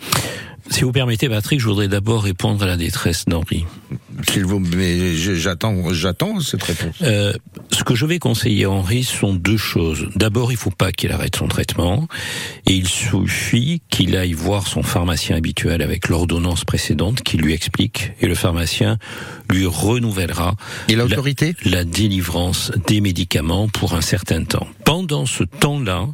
Si 0.71 0.85
vous 0.85 0.93
permettez, 0.93 1.29
Patrick, 1.29 1.61
je 1.61 1.67
voudrais 1.67 1.89
d'abord 1.89 2.23
répondre 2.23 2.63
à 2.63 2.67
la 2.67 2.77
détresse 2.77 3.25
d'Henri. 3.27 3.65
S'il 4.29 4.45
vous, 4.45 4.61
mais 4.61 5.15
j'attends, 5.17 5.93
j'attends 5.93 6.41
cette 6.41 6.63
réponse. 6.63 6.97
Euh, 7.03 7.33
ce 7.71 7.85
que 7.85 7.95
je 7.95 8.07
vais 8.07 8.19
conseiller 8.19 8.65
à 8.65 8.71
Henri 8.71 9.03
sont 9.03 9.35
deux 9.35 9.57
choses. 9.57 10.09
D'abord, 10.15 10.53
il 10.53 10.57
faut 10.57 10.71
pas 10.71 10.93
qu'il 10.93 11.11
arrête 11.13 11.37
son 11.37 11.49
traitement, 11.49 12.07
et 12.67 12.73
il 12.75 12.89
suffit 12.89 13.83
qu'il 13.91 14.17
aille 14.17 14.35
voir 14.35 14.67
son 14.67 14.83
pharmacien 14.83 15.37
habituel 15.37 15.83
avec 15.83 16.09
l'ordonnance 16.09 16.65
précédente, 16.65 17.23
qui 17.23 17.37
lui 17.37 17.53
explique, 17.53 18.13
et 18.21 18.27
le 18.27 18.35
pharmacien 18.35 18.99
lui 19.51 19.67
renouvellera. 19.67 20.55
Et 20.89 20.95
l'autorité 20.95 21.55
la, 21.65 21.79
la 21.79 21.85
délivrance 21.85 22.71
des 22.87 23.01
médicaments 23.01 23.69
pour 23.69 23.95
un 23.95 24.01
certain 24.01 24.45
temps. 24.45 24.67
Pendant 24.85 25.27
ce 25.27 25.45
temps-là, 25.45 26.09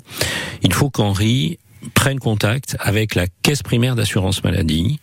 il 0.63 0.73
faut 0.73 0.91
qu'Henri 0.91 1.59
prenne 1.95 2.19
contact 2.19 2.77
avec 2.81 3.15
la 3.15 3.27
caisse 3.43 3.63
primaire 3.63 3.95
d'assurance 3.95 4.43
maladie 4.45 5.01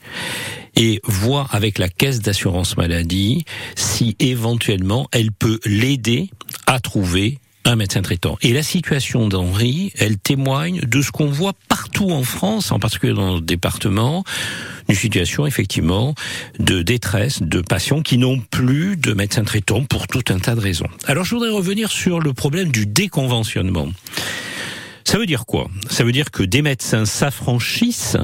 et 0.76 1.02
voit 1.06 1.48
avec 1.52 1.78
la 1.78 1.90
caisse 1.90 2.20
d'assurance 2.20 2.78
maladie 2.78 3.46
si 3.76 4.16
éventuellement 4.20 5.08
elle 5.12 5.32
peut 5.32 5.60
l'aider 5.66 6.30
à 6.68 6.80
trouver 6.80 7.40
un 7.66 7.76
médecin 7.76 8.02
traitant. 8.02 8.38
Et 8.42 8.54
la 8.54 8.62
situation 8.62 9.28
d'Henri, 9.28 9.92
elle 9.98 10.18
témoigne 10.18 10.82
de 10.82 11.02
ce 11.02 11.12
qu'on 11.12 11.30
voit 11.30 11.54
partout 11.68 12.12
en 12.12 12.24
France, 12.24 12.72
en 12.72 12.80
particulier 12.80 13.14
dans 13.14 13.34
notre 13.34 13.46
département, 13.46 14.24
une 14.88 14.96
situation 14.96 15.48
effectivement 15.48 16.14
de 16.60 16.84
détresse 16.84 17.42
de 17.42 17.62
patients 17.62 18.02
qui 18.02 18.20
n'ont 18.20 18.40
plus 18.40 18.98
de 18.98 19.14
médecin 19.14 19.44
traitant 19.44 19.84
pour 19.84 20.08
tout 20.08 20.24
un 20.30 20.38
tas 20.38 20.54
de 20.54 20.62
raisons. 20.62 20.88
Alors 21.08 21.26
je 21.26 21.34
voudrais 21.34 21.50
revenir 21.50 21.92
sur 21.92 22.20
le 22.20 22.34
problème 22.34 22.72
du 22.72 22.86
déconventionnement. 22.86 23.88
Ça 25.16 25.20
veut 25.20 25.26
dire 25.26 25.46
quoi? 25.46 25.70
Ça 25.90 26.04
veut 26.04 26.12
dire 26.12 26.30
que 26.30 26.44
des 26.44 26.62
médecins 26.62 27.06
s'affranchissent 27.06 28.18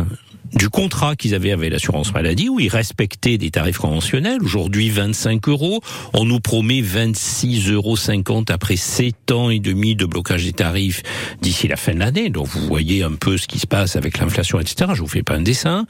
du 0.53 0.67
contrat 0.67 1.15
qu'ils 1.15 1.33
avaient 1.33 1.53
avec 1.53 1.71
l'assurance 1.71 2.13
maladie 2.13 2.49
où 2.49 2.59
ils 2.59 2.67
respectaient 2.67 3.37
des 3.37 3.49
tarifs 3.49 3.77
conventionnels. 3.77 4.43
Aujourd'hui, 4.43 4.89
25 4.89 5.47
euros. 5.47 5.79
On 6.11 6.25
nous 6.25 6.41
promet 6.41 6.81
26,50 6.81 7.71
euros 7.71 8.43
après 8.49 8.75
7 8.75 9.31
ans 9.31 9.49
et 9.49 9.59
demi 9.59 9.95
de 9.95 10.05
blocage 10.05 10.43
des 10.43 10.51
tarifs 10.51 11.01
d'ici 11.41 11.69
la 11.69 11.77
fin 11.77 11.93
de 11.93 11.99
l'année. 11.99 12.29
Donc 12.29 12.47
vous 12.47 12.67
voyez 12.67 13.03
un 13.03 13.13
peu 13.13 13.37
ce 13.37 13.47
qui 13.47 13.59
se 13.59 13.67
passe 13.67 13.95
avec 13.95 14.17
l'inflation, 14.17 14.59
etc. 14.59 14.91
Je 14.93 14.99
vous 14.99 15.07
fais 15.07 15.23
pas 15.23 15.35
un 15.35 15.41
dessin. 15.41 15.85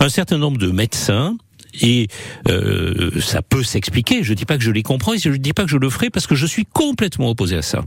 Un 0.00 0.08
certain 0.08 0.38
nombre 0.38 0.56
de 0.56 0.70
médecins 0.70 1.36
et 1.80 2.08
euh, 2.48 3.10
ça 3.20 3.42
peut 3.42 3.62
s'expliquer. 3.62 4.22
Je 4.22 4.34
dis 4.34 4.44
pas 4.44 4.56
que 4.56 4.64
je 4.64 4.70
les 4.70 4.82
comprends 4.82 5.14
et 5.14 5.18
je 5.18 5.30
dis 5.30 5.52
pas 5.52 5.64
que 5.64 5.70
je 5.70 5.76
le 5.76 5.90
ferai 5.90 6.10
parce 6.10 6.26
que 6.26 6.34
je 6.34 6.46
suis 6.46 6.66
complètement 6.66 7.30
opposé 7.30 7.56
à 7.56 7.62
ça. 7.62 7.82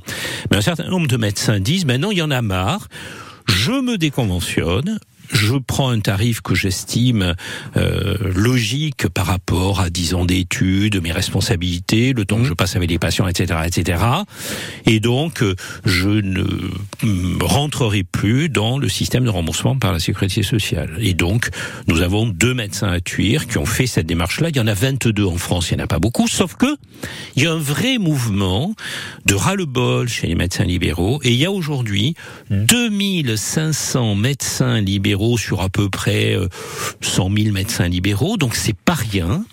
Mais 0.50 0.58
un 0.58 0.62
certain 0.62 0.90
nombre 0.90 1.08
de 1.08 1.18
médecins 1.18 1.60
disent 1.60 1.86
maintenant 1.86 2.12
il 2.12 2.18
y 2.18 2.22
en 2.22 2.32
a 2.32 2.42
marre. 2.42 2.88
Je 3.48 3.72
me 3.72 3.98
déconventionne, 3.98 5.00
je 5.32 5.56
prends 5.56 5.90
un 5.90 6.00
tarif 6.00 6.42
que 6.42 6.56
j'estime 6.56 7.36
euh, 7.78 8.18
logique 8.36 9.08
par 9.08 9.26
rapport 9.26 9.80
à 9.80 9.90
10 9.90 10.14
ans 10.14 10.26
d'études, 10.26 11.02
mes 11.02 11.12
responsabilités, 11.12 12.14
le 12.14 12.26
temps 12.26 12.38
que 12.38 12.46
je 12.46 12.54
passe 12.54 12.76
avec 12.76 12.90
les 12.90 13.00
patients, 13.00 13.28
etc., 13.28 13.62
etc. 13.66 14.04
Et 14.86 15.00
donc, 15.00 15.42
euh, 15.42 15.56
je 15.86 16.10
ne 16.10 16.44
rentrerai 17.44 18.04
plus 18.04 18.50
dans 18.50 18.78
le 18.78 18.90
système 18.90 19.24
de 19.24 19.30
remboursement 19.30 19.78
par 19.78 19.94
la 19.94 20.00
sécurité 20.00 20.44
sociale. 20.44 20.98
Et 21.00 21.14
donc, 21.14 21.50
nous 21.88 22.02
avons 22.02 22.26
deux 22.26 22.54
médecins 22.54 22.90
à 22.90 23.00
Tuire 23.00 23.48
qui 23.48 23.58
ont 23.58 23.66
fait 23.66 23.88
cette 23.88 24.08
démarche-là. 24.08 24.50
Il 24.50 24.58
y 24.58 24.60
en 24.60 24.68
a 24.68 24.74
22 24.74 25.26
en 25.26 25.38
France, 25.38 25.72
il 25.72 25.78
n'y 25.78 25.82
en 25.82 25.86
a 25.86 25.88
pas 25.88 26.00
beaucoup, 26.00 26.28
sauf 26.28 26.56
que 26.56 26.78
il 27.36 27.44
y 27.44 27.48
a 27.48 27.52
un 27.52 27.58
vrai 27.58 27.98
mouvement 27.98 28.76
de 29.26 29.34
ras-le-bol 29.34 30.08
chez 30.08 30.28
les 30.28 30.36
médecins 30.36 30.66
libéraux. 30.66 31.20
Et 31.24 31.32
il 31.32 31.38
y 31.38 31.46
a 31.46 31.52
aujourd'hui 31.52 32.16
2500 32.50 34.16
médecins 34.16 34.82
libéraux 34.82 35.21
sur 35.38 35.62
à 35.62 35.70
peu 35.70 35.90
près 35.90 36.36
100 37.02 37.30
euh, 37.30 37.44
000 37.44 37.54
médecins 37.54 37.88
libéraux, 37.88 38.38
donc 38.38 38.56
c'est 38.56 38.76
pas 38.76 38.94
rien, 38.94 39.44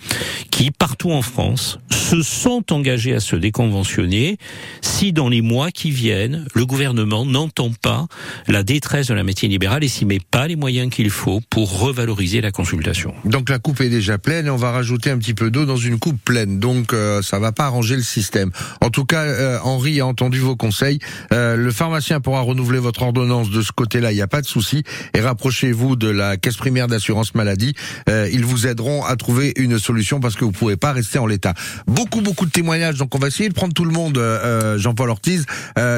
qui 0.50 0.70
partout 0.70 1.10
en 1.10 1.22
France 1.22 1.78
se 1.90 2.22
sont 2.22 2.72
engagés 2.72 3.14
à 3.14 3.20
se 3.20 3.36
déconventionner 3.36 4.38
si 4.80 5.12
dans 5.12 5.28
les 5.28 5.42
mois 5.42 5.70
qui 5.70 5.90
viennent, 5.90 6.46
le 6.54 6.64
gouvernement 6.64 7.26
n'entend 7.26 7.70
pas 7.82 8.06
la 8.46 8.62
détresse 8.62 9.08
de 9.08 9.14
la 9.14 9.24
médecine 9.24 9.50
libérale 9.50 9.84
et 9.84 9.88
s'y 9.88 10.04
met 10.04 10.20
pas 10.20 10.46
les 10.46 10.56
moyens 10.56 10.90
qu'il 10.90 11.10
faut 11.10 11.40
pour 11.50 11.80
revaloriser 11.80 12.40
la 12.40 12.50
consultation. 12.50 13.14
Donc 13.24 13.50
la 13.50 13.58
coupe 13.58 13.80
est 13.80 13.90
déjà 13.90 14.16
pleine 14.16 14.46
et 14.46 14.50
on 14.50 14.56
va 14.56 14.70
rajouter 14.70 15.10
un 15.10 15.18
petit 15.18 15.34
peu 15.34 15.50
d'eau 15.50 15.66
dans 15.66 15.76
une 15.76 15.98
coupe 15.98 16.18
pleine. 16.24 16.58
Donc 16.58 16.92
euh, 16.92 17.20
ça 17.20 17.38
va 17.38 17.52
pas 17.52 17.66
arranger 17.66 17.96
le 17.96 18.02
système. 18.02 18.50
En 18.80 18.90
tout 18.90 19.04
cas, 19.04 19.24
euh, 19.24 19.58
Henri 19.62 20.00
a 20.00 20.06
entendu 20.06 20.38
vos 20.38 20.56
conseils. 20.56 20.98
le 21.30 21.70
pharmacien 21.70 22.20
pourra 22.20 22.40
renouveler 22.40 22.78
votre 22.78 23.02
ordonnance 23.02 23.50
de 23.50 23.62
ce 23.62 23.72
côté-là, 23.72 24.12
il 24.12 24.14
n'y 24.14 24.22
a 24.22 24.28
pas 24.28 24.40
de 24.40 24.46
souci 24.46 24.82
et 25.14 25.20
rapprocher 25.20 25.57
chez 25.58 25.72
vous 25.72 25.96
de 25.96 26.08
la 26.08 26.36
caisse 26.36 26.56
primaire 26.56 26.86
d'assurance 26.86 27.34
maladie. 27.34 27.74
Euh, 28.08 28.28
ils 28.32 28.44
vous 28.44 28.68
aideront 28.68 29.04
à 29.04 29.16
trouver 29.16 29.52
une 29.56 29.78
solution 29.78 30.20
parce 30.20 30.36
que 30.36 30.44
vous 30.44 30.52
pouvez 30.52 30.76
pas 30.76 30.92
rester 30.92 31.18
en 31.18 31.26
l'état. 31.26 31.54
Beaucoup, 31.88 32.20
beaucoup 32.20 32.46
de 32.46 32.50
témoignages. 32.50 32.96
Donc 32.96 33.14
on 33.16 33.18
va 33.18 33.26
essayer 33.26 33.48
de 33.48 33.54
prendre 33.54 33.74
tout 33.74 33.84
le 33.84 33.90
monde. 33.90 34.18
Euh, 34.18 34.38
euh, 34.44 34.78
Jean-Paul 34.78 35.10
Ortiz, 35.10 35.46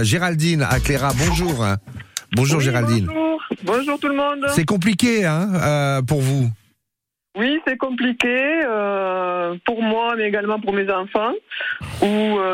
Géraldine 0.03 0.63
à 0.63 0.81
Cléra, 0.81 1.11
bonjour. 1.27 1.67
Bonjour 2.33 2.61
Géraldine. 2.61 3.07
Bonjour. 3.07 3.41
bonjour 3.65 3.99
tout 3.99 4.09
le 4.09 4.15
monde. 4.15 4.47
C'est 4.55 4.65
compliqué 4.65 5.27
hein, 5.27 6.01
pour 6.07 6.21
vous. 6.21 6.49
Oui, 7.37 7.61
c'est 7.67 7.77
compliqué 7.77 8.61
pour 9.67 9.83
moi, 9.83 10.15
mais 10.17 10.29
également 10.29 10.59
pour 10.59 10.73
mes 10.73 10.91
enfants. 10.91 11.33
Où 12.03 12.07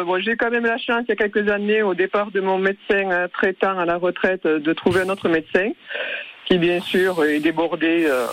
bon, 0.07 0.21
j'ai 0.25 0.37
quand 0.37 0.51
même 0.51 0.67
la 0.67 0.79
chance 0.79 1.05
il 1.09 1.11
y 1.11 1.13
a 1.13 1.17
quelques 1.17 1.49
années, 1.51 1.83
au 1.83 1.95
départ 1.95 2.31
de 2.31 2.41
mon 2.41 2.59
médecin 2.59 3.29
traitant 3.33 3.79
à 3.79 3.85
la 3.85 3.97
retraite, 3.97 4.45
de 4.45 4.73
trouver 4.73 5.03
un 5.03 5.09
autre 5.09 5.29
médecin 5.29 5.71
qui 6.47 6.59
bien 6.59 6.81
sûr 6.81 7.23
est 7.25 7.41
débordé 7.41 8.07
euh, 8.09 8.27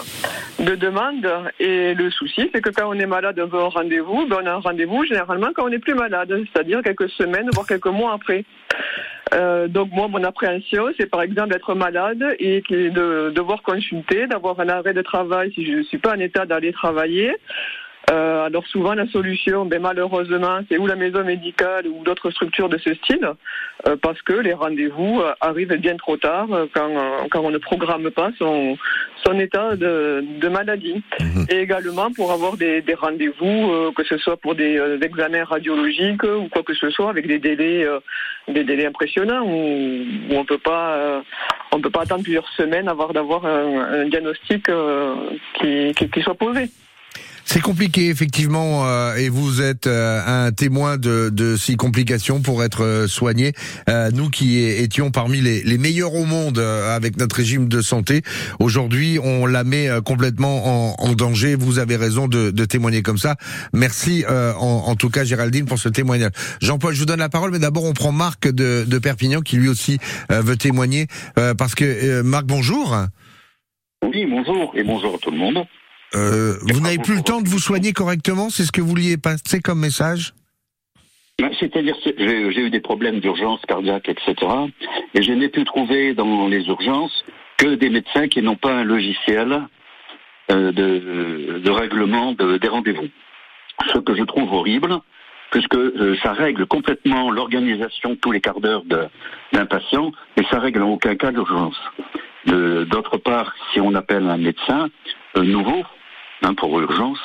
de 0.59 0.75
demandes. 0.75 1.27
Et 1.59 1.93
le 1.93 2.09
souci, 2.11 2.49
c'est 2.53 2.61
que 2.61 2.69
quand 2.69 2.87
on 2.87 2.93
est 2.93 3.05
malade, 3.05 3.39
on 3.39 3.47
veut 3.47 3.59
un 3.59 3.69
rendez-vous, 3.69 4.27
ben 4.27 4.37
on 4.43 4.45
a 4.45 4.51
un 4.51 4.59
rendez-vous 4.59 5.03
généralement 5.05 5.49
quand 5.53 5.65
on 5.65 5.69
n'est 5.69 5.79
plus 5.79 5.95
malade, 5.95 6.33
c'est-à-dire 6.53 6.81
quelques 6.83 7.09
semaines, 7.09 7.49
voire 7.53 7.67
quelques 7.67 7.87
mois 7.87 8.13
après. 8.13 8.45
Euh, 9.33 9.67
donc 9.67 9.91
moi, 9.91 10.07
mon 10.07 10.23
appréhension, 10.23 10.85
c'est 10.97 11.09
par 11.09 11.23
exemple 11.23 11.49
d'être 11.49 11.73
malade 11.73 12.23
et 12.39 12.61
de 12.69 13.31
devoir 13.33 13.63
consulter, 13.63 14.27
d'avoir 14.27 14.59
un 14.59 14.69
arrêt 14.69 14.93
de 14.93 15.01
travail 15.01 15.51
si 15.53 15.65
je 15.65 15.79
ne 15.79 15.83
suis 15.83 15.97
pas 15.97 16.15
en 16.15 16.19
état 16.19 16.45
d'aller 16.45 16.71
travailler, 16.71 17.35
euh, 18.13 18.45
alors 18.45 18.65
souvent 18.67 18.93
la 18.93 19.07
solution, 19.07 19.65
ben, 19.65 19.81
malheureusement, 19.81 20.59
c'est 20.69 20.77
ou 20.77 20.85
la 20.85 20.95
maison 20.95 21.23
médicale 21.23 21.87
ou 21.87 22.03
d'autres 22.03 22.29
structures 22.29 22.69
de 22.69 22.77
ce 22.77 22.93
style, 22.93 23.27
euh, 23.87 23.95
parce 24.01 24.21
que 24.21 24.33
les 24.33 24.53
rendez-vous 24.53 25.21
euh, 25.21 25.33
arrivent 25.41 25.75
bien 25.77 25.95
trop 25.97 26.17
tard 26.17 26.47
quand, 26.73 26.91
quand 27.31 27.41
on 27.41 27.49
ne 27.49 27.57
programme 27.57 28.11
pas 28.11 28.29
son, 28.37 28.77
son 29.25 29.39
état 29.39 29.75
de, 29.75 30.23
de 30.39 30.47
maladie. 30.47 31.01
Mhm. 31.19 31.45
Et 31.49 31.59
également 31.61 32.11
pour 32.11 32.31
avoir 32.31 32.55
des, 32.55 32.81
des 32.81 32.93
rendez-vous, 32.93 33.91
que 33.93 34.03
ce 34.03 34.17
soit 34.17 34.37
pour 34.37 34.53
des, 34.55 34.79
examens 35.01 35.43
radiologiques 35.43 36.23
ou 36.23 36.49
quoi 36.49 36.63
que 36.63 36.73
ce 36.73 36.89
soit, 36.89 37.09
avec 37.09 37.25
des 37.27 37.39
délais, 37.39 37.87
des 38.47 38.63
délais 38.63 38.85
impressionnants 38.85 39.43
où, 39.43 40.03
où 40.29 40.35
on 40.35 40.45
peut 40.45 40.57
pas, 40.57 41.23
on 41.71 41.79
peut 41.79 41.89
pas 41.89 42.01
attendre 42.01 42.23
plusieurs 42.23 42.47
semaines 42.49 42.87
avant 42.87 43.07
d'avoir 43.09 43.45
un, 43.45 44.01
un, 44.01 44.05
diagnostic 44.05 44.69
qui, 45.59 45.93
qui, 45.95 46.09
qui 46.09 46.21
soit 46.21 46.35
posé. 46.35 46.69
C'est 47.45 47.61
compliqué 47.61 48.07
effectivement, 48.07 48.87
euh, 48.87 49.15
et 49.15 49.27
vous 49.27 49.61
êtes 49.61 49.85
euh, 49.87 50.21
un 50.25 50.51
témoin 50.51 50.97
de, 50.97 51.29
de 51.29 51.57
ces 51.57 51.75
complications 51.75 52.41
pour 52.41 52.63
être 52.63 52.83
euh, 52.83 53.07
soigné. 53.07 53.51
nous 54.13 54.29
qui 54.29 54.59
étions 54.59 55.11
parmi 55.11 55.41
les, 55.41 55.77
meilleurs 55.77 56.13
au 56.15 56.25
monde 56.25 56.59
avec 56.59 57.17
notre 57.17 57.35
régime 57.35 57.67
de 57.67 57.81
santé, 57.81 58.21
aujourd'hui 58.59 59.19
on 59.21 59.45
la 59.45 59.63
met 59.63 59.89
complètement 60.05 61.01
en, 61.03 61.13
danger. 61.13 61.55
Vous 61.55 61.79
avez 61.79 61.95
raison 61.95 62.27
de, 62.27 62.65
témoigner 62.65 63.01
comme 63.01 63.17
ça. 63.17 63.35
Merci 63.73 64.23
en, 64.27 64.63
en, 64.63 64.95
tout 64.95 65.09
cas 65.09 65.23
Géraldine 65.23 65.65
pour 65.65 65.77
ce 65.77 65.89
témoignage. 65.89 66.31
Jean-Paul, 66.61 66.93
je 66.93 66.99
vous 66.99 67.05
donne 67.05 67.19
la 67.19 67.29
parole, 67.29 67.51
mais 67.51 67.59
d'abord 67.59 67.83
on 67.83 67.93
prend 67.93 68.11
Marc 68.11 68.47
de, 68.47 68.85
de 68.87 68.99
Perpignan 68.99 69.41
qui 69.41 69.57
lui 69.57 69.67
aussi 69.67 69.99
veut 70.29 70.55
témoigner 70.57 71.07
parce 71.57 71.75
que 71.75 72.21
Marc, 72.21 72.45
bonjour. 72.45 72.95
Oui, 74.03 74.25
bonjour 74.25 74.71
et 74.75 74.83
bonjour 74.83 75.15
à 75.15 75.17
tout 75.17 75.31
le 75.31 75.37
monde. 75.37 75.65
Euh, 76.15 76.55
vous 76.61 76.79
n'avez 76.79 76.99
plus 76.99 77.15
le 77.15 77.23
temps 77.23 77.41
de 77.41 77.49
vous 77.49 77.59
soigner 77.59 77.91
correctement 77.91 78.49
C'est 78.49 78.63
ce 78.63 78.71
que 78.71 78.81
vous 78.81 78.89
vouliez 78.89 79.17
passer 79.17 79.61
comme 79.61 79.79
message 79.79 80.33
ben, 81.39 81.49
c'est-à-dire 81.59 81.95
j'ai 82.05 82.61
eu 82.61 82.69
des 82.69 82.79
problèmes 82.79 83.19
d'urgence 83.19 83.59
cardiaque, 83.67 84.07
etc. 84.07 84.35
Et 85.15 85.23
je 85.23 85.31
n'ai 85.31 85.49
pu 85.49 85.63
trouver 85.63 86.13
dans 86.13 86.47
les 86.47 86.67
urgences 86.67 87.25
que 87.57 87.73
des 87.73 87.89
médecins 87.89 88.27
qui 88.27 88.43
n'ont 88.43 88.55
pas 88.55 88.71
un 88.71 88.83
logiciel 88.83 89.63
euh, 90.51 90.71
de, 90.71 91.71
règlement 91.71 92.33
de, 92.33 92.57
des 92.57 92.67
rendez-vous. 92.67 93.07
Ce 93.91 93.97
que 93.97 94.15
je 94.15 94.21
trouve 94.23 94.53
horrible, 94.53 94.99
puisque 95.49 95.75
euh, 95.75 96.15
ça 96.21 96.33
règle 96.33 96.67
complètement 96.67 97.31
l'organisation 97.31 98.15
tous 98.15 98.31
les 98.31 98.39
quarts 98.39 98.61
d'heure 98.61 98.83
d'un 98.85 99.65
patient, 99.65 100.11
et 100.37 100.43
ça 100.51 100.59
règle 100.59 100.83
en 100.83 100.89
aucun 100.91 101.15
cas 101.15 101.31
l'urgence. 101.31 101.81
D'autre 102.45 103.17
part, 103.17 103.55
si 103.73 103.81
on 103.81 103.95
appelle 103.95 104.29
un 104.29 104.37
médecin 104.37 104.89
nouveau, 105.35 105.83
Hein, 106.43 106.55
pour 106.55 106.77
urgence. 106.77 107.19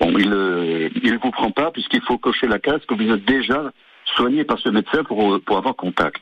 Bon, 0.00 0.18
il 0.18 0.30
ne 0.30 0.34
euh, 0.36 1.18
vous 1.22 1.30
prend 1.30 1.52
pas 1.52 1.70
puisqu'il 1.70 2.02
faut 2.02 2.18
cocher 2.18 2.48
la 2.48 2.58
case 2.58 2.80
que 2.88 2.94
vous 2.94 3.08
êtes 3.08 3.24
déjà 3.24 3.70
soigné 4.16 4.42
par 4.42 4.58
ce 4.58 4.68
médecin 4.68 5.04
pour, 5.04 5.40
pour 5.42 5.58
avoir 5.58 5.76
contact. 5.76 6.20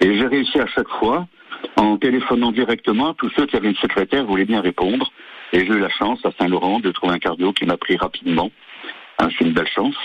Et 0.00 0.18
j'ai 0.18 0.26
réussi 0.26 0.58
à 0.58 0.66
chaque 0.66 0.88
fois, 0.88 1.28
en 1.76 1.96
téléphonant 1.96 2.50
directement, 2.50 3.14
tous 3.14 3.30
ceux 3.36 3.46
qui 3.46 3.56
avaient 3.56 3.68
une 3.68 3.76
secrétaire 3.76 4.24
voulaient 4.26 4.44
bien 4.44 4.60
répondre. 4.60 5.12
Et 5.52 5.60
j'ai 5.60 5.72
eu 5.72 5.78
la 5.78 5.88
chance 5.88 6.18
à 6.24 6.30
Saint-Laurent 6.38 6.80
de 6.80 6.90
trouver 6.90 7.14
un 7.14 7.18
cardio 7.20 7.52
qui 7.52 7.64
m'a 7.64 7.76
pris 7.76 7.96
rapidement. 7.96 8.50
Hein, 9.20 9.28
c'est 9.38 9.44
une 9.44 9.52
belle 9.52 9.68
chance. 9.68 9.96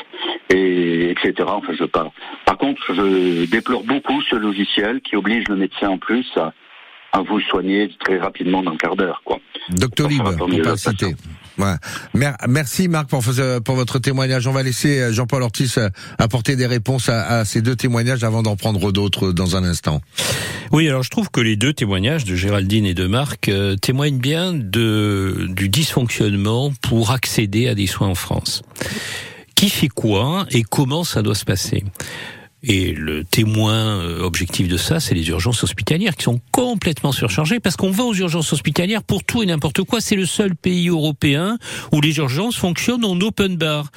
Et 0.52 1.10
etc. 1.10 1.34
Enfin, 1.48 1.74
je 1.74 1.86
pas. 1.86 2.12
Par 2.46 2.58
contre, 2.60 2.82
je 2.94 3.50
déplore 3.50 3.84
beaucoup 3.84 4.22
ce 4.30 4.36
logiciel 4.36 5.02
qui 5.02 5.16
oblige 5.16 5.48
le 5.48 5.56
médecin 5.56 5.90
en 5.90 5.98
plus 5.98 6.28
à, 6.38 6.54
à 7.14 7.22
vous 7.22 7.40
soigner 7.42 7.90
très 8.00 8.20
rapidement 8.20 8.62
dans 8.62 8.72
un 8.72 8.78
quart 8.78 8.96
d'heure, 8.96 9.22
quoi. 9.26 9.40
Docteur 9.70 10.08
Libre, 10.08 10.36
pour 10.36 10.50
pas 10.62 10.78
citer. 10.78 11.16
Merci 12.48 12.88
Marc 12.88 13.10
pour, 13.10 13.24
euh, 13.38 13.60
votre 13.68 14.00
témoignage. 14.00 14.48
On 14.48 14.52
va 14.52 14.64
laisser 14.64 15.00
euh, 15.00 15.14
Jean-Paul 15.14 15.44
Ortiz 15.44 15.78
euh, 15.78 15.90
apporter 16.18 16.56
des 16.56 16.66
réponses 16.66 17.10
à, 17.10 17.46
ces 17.46 17.62
deux 17.62 17.76
témoignages 17.76 18.24
avant 18.24 18.44
d'en 18.44 18.56
prendre 18.56 18.92
d'autres 18.92 19.32
dans 19.32 19.56
un 19.56 19.64
instant. 19.64 20.02
Oui, 20.72 20.88
alors 20.88 21.04
je 21.04 21.10
trouve 21.10 21.30
que 21.30 21.42
les 21.42 21.56
deux 21.56 21.74
témoignages 21.74 22.26
de 22.26 22.36
Géraldine 22.36 22.86
et 22.86 22.94
de 22.94 23.06
Marc 23.06 23.48
euh, 23.50 23.76
témoignent 23.76 24.18
bien 24.18 24.54
de, 24.54 25.48
du 25.50 25.70
dysfonctionnement 25.70 26.74
pour 26.82 27.12
accéder 27.12 27.68
à 27.68 27.76
des 27.76 27.88
soins 27.88 28.08
en 28.08 28.16
France. 28.16 28.64
Qui 29.56 29.70
fait 29.70 29.88
quoi 29.88 30.48
et 30.50 30.64
comment 30.64 31.04
ça 31.04 31.22
doit 31.22 31.36
se 31.36 31.46
passer? 31.46 31.84
Et 32.64 32.94
le 32.94 33.26
témoin 33.26 34.00
euh, 34.00 34.22
objectif 34.22 34.70
de 34.70 34.78
ça, 34.78 35.02
c'est 35.02 35.14
les 35.14 35.28
urgences 35.28 35.64
hospitalières 35.64 36.16
qui 36.16 36.24
sont 36.24 36.40
complètement 36.52 37.12
surchargées 37.12 37.60
parce 37.60 37.76
qu'on 37.76 37.92
va 37.92 38.06
aux 38.06 38.14
urgences 38.14 38.54
hospitalières 38.54 39.04
pour 39.04 39.24
tout 39.26 39.44
et 39.44 39.46
n'importe 39.46 39.84
quoi. 39.84 40.00
C'est 40.00 40.16
le 40.16 40.26
seul 40.26 40.56
pays 40.56 40.88
européen 40.88 41.58
où 41.92 42.00
les 42.00 42.16
urgences 42.18 42.56
fonctionnent 42.56 43.04
en 43.04 43.20
open 43.20 43.58
bar. 43.58 43.92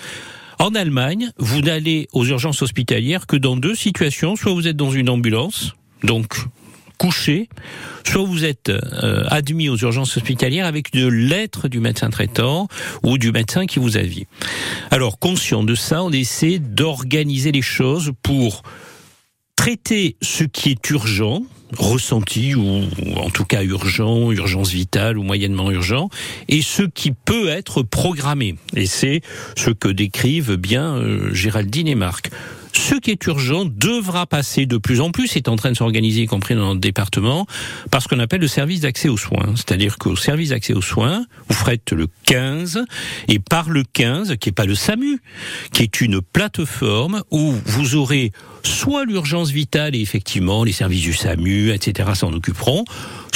En 0.59 0.75
Allemagne, 0.75 1.31
vous 1.39 1.61
n'allez 1.61 2.09
aux 2.13 2.25
urgences 2.25 2.63
hospitalières 2.63 3.27
que 3.27 3.37
dans 3.37 3.57
deux 3.57 3.75
situations. 3.75 4.35
Soit 4.35 4.53
vous 4.53 4.67
êtes 4.67 4.77
dans 4.77 4.91
une 4.91 5.11
ambulance, 5.11 5.75
donc 6.03 6.35
couché, 6.99 7.49
soit 8.05 8.25
vous 8.25 8.45
êtes 8.45 8.71
euh, 8.71 9.25
admis 9.29 9.69
aux 9.69 9.77
urgences 9.77 10.17
hospitalières 10.17 10.67
avec 10.67 10.95
une 10.95 11.09
lettre 11.09 11.69
du 11.69 11.81
médecin 11.81 12.11
traitant 12.11 12.69
ou 13.03 13.19
du 13.19 13.33
médecin 13.33 13.67
qui 13.67 13.79
vous 13.79 13.99
a. 13.99 14.01
Alors, 14.91 15.19
conscient 15.19 15.63
de 15.65 15.75
ça, 15.75 16.03
on 16.03 16.13
essaie 16.13 16.59
d'organiser 16.59 17.53
les 17.53 17.63
choses 17.63 18.13
pour 18.23 18.63
traiter 19.57 20.17
ce 20.23 20.45
qui 20.45 20.71
est 20.71 20.91
urgent, 20.91 21.43
ressenti 21.77 22.55
ou 22.55 22.85
en 23.17 23.31
tout 23.31 23.45
cas 23.45 23.63
urgent, 23.65 24.31
urgence 24.31 24.71
vitale 24.71 25.19
ou 25.19 25.23
moyennement 25.23 25.71
urgent, 25.71 26.09
et 26.49 26.63
ce 26.63 26.83
qui 26.83 27.11
peut 27.13 27.49
être 27.49 27.83
programmé. 27.83 28.55
Et 28.75 28.87
c'est 28.87 29.23
ce 29.57 29.71
que 29.71 29.89
décrivent 29.89 30.57
bien 30.57 30.97
euh, 30.97 31.35
Géraldine 31.35 31.89
et 31.89 31.95
Marc. 31.95 32.31
Ce 32.77 32.95
qui 32.95 33.11
est 33.11 33.27
urgent 33.27 33.65
devra 33.65 34.27
passer 34.27 34.67
de 34.67 34.77
plus 34.77 35.01
en 35.01 35.11
plus, 35.11 35.29
c'est 35.29 35.49
en 35.49 35.57
train 35.57 35.71
de 35.71 35.77
s'organiser, 35.77 36.23
y 36.23 36.27
compris 36.27 36.55
dans 36.55 36.67
notre 36.67 36.81
département, 36.81 37.47
par 37.91 38.03
ce 38.03 38.07
qu'on 38.07 38.21
appelle 38.21 38.43
le 38.43 38.49
service 38.49 38.81
d'accès 38.81 39.09
aux 39.09 39.17
soins. 39.17 39.55
C'est-à-dire 39.57 39.97
qu'au 39.97 40.15
service 40.15 40.51
d'accès 40.51 40.75
aux 40.75 40.83
soins, 40.83 41.25
vous 41.49 41.55
ferez 41.55 41.81
le 41.91 42.07
15, 42.27 42.85
et 43.29 43.39
par 43.39 43.71
le 43.71 43.83
15, 43.83 44.37
qui 44.37 44.51
est 44.51 44.53
pas 44.53 44.67
le 44.67 44.75
SAMU, 44.75 45.21
qui 45.73 45.85
est 45.85 46.01
une 46.03 46.21
plateforme 46.21 47.23
où 47.31 47.55
vous 47.65 47.97
aurez 47.97 48.31
soit 48.63 49.05
l'urgence 49.05 49.51
vitale, 49.51 49.95
et 49.95 50.01
effectivement, 50.01 50.65
les 50.65 50.73
services 50.73 51.03
du 51.03 51.15
SAMU, 51.15 51.73
etc., 51.73 52.11
s'en 52.15 52.33
occuperont, 52.33 52.85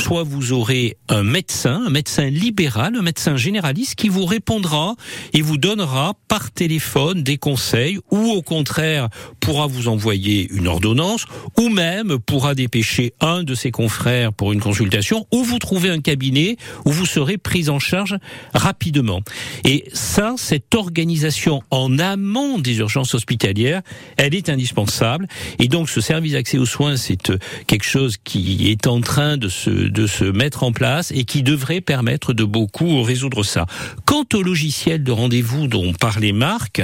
soit 0.00 0.22
vous 0.22 0.52
aurez 0.52 0.96
un 1.08 1.22
médecin, 1.22 1.82
un 1.86 1.90
médecin 1.90 2.30
libéral, 2.30 2.96
un 2.96 3.02
médecin 3.02 3.36
généraliste 3.36 3.94
qui 3.94 4.08
vous 4.08 4.24
répondra 4.24 4.94
et 5.32 5.42
vous 5.42 5.58
donnera 5.58 6.14
par 6.28 6.50
téléphone 6.50 7.22
des 7.22 7.36
conseils 7.36 7.98
ou 8.10 8.30
au 8.30 8.42
contraire 8.42 9.08
pourra 9.40 9.66
vous 9.66 9.88
envoyer 9.88 10.48
une 10.52 10.68
ordonnance 10.68 11.26
ou 11.58 11.68
même 11.68 12.18
pourra 12.18 12.54
dépêcher 12.54 13.12
un 13.20 13.42
de 13.42 13.54
ses 13.54 13.70
confrères 13.70 14.32
pour 14.32 14.52
une 14.52 14.60
consultation 14.60 15.26
ou 15.32 15.44
vous 15.44 15.58
trouver 15.58 15.90
un 15.90 16.00
cabinet 16.00 16.56
où 16.84 16.92
vous 16.92 17.06
serez 17.06 17.36
pris 17.36 17.68
en 17.68 17.78
charge 17.78 18.16
rapidement. 18.54 19.20
Et 19.64 19.84
ça, 19.92 20.34
cette 20.36 20.74
organisation 20.74 21.62
en 21.70 21.98
amont 21.98 22.58
des 22.58 22.78
urgences 22.78 23.14
hospitalières, 23.14 23.82
elle 24.16 24.34
est 24.34 24.48
indispensable. 24.48 25.19
Et 25.58 25.68
donc 25.68 25.88
ce 25.88 26.00
service 26.00 26.32
d'accès 26.32 26.58
aux 26.58 26.66
soins, 26.66 26.96
c'est 26.96 27.32
quelque 27.66 27.84
chose 27.84 28.16
qui 28.22 28.70
est 28.70 28.86
en 28.86 29.00
train 29.00 29.36
de 29.36 29.48
se, 29.48 29.70
de 29.70 30.06
se 30.06 30.24
mettre 30.24 30.62
en 30.62 30.72
place 30.72 31.12
et 31.12 31.24
qui 31.24 31.42
devrait 31.42 31.80
permettre 31.80 32.32
de 32.32 32.44
beaucoup 32.44 33.02
résoudre 33.02 33.42
ça. 33.42 33.66
Quant 34.04 34.24
au 34.34 34.42
logiciel 34.42 35.02
de 35.02 35.12
rendez-vous 35.12 35.66
dont 35.66 35.92
parlait 35.92 36.32
Marc, 36.32 36.82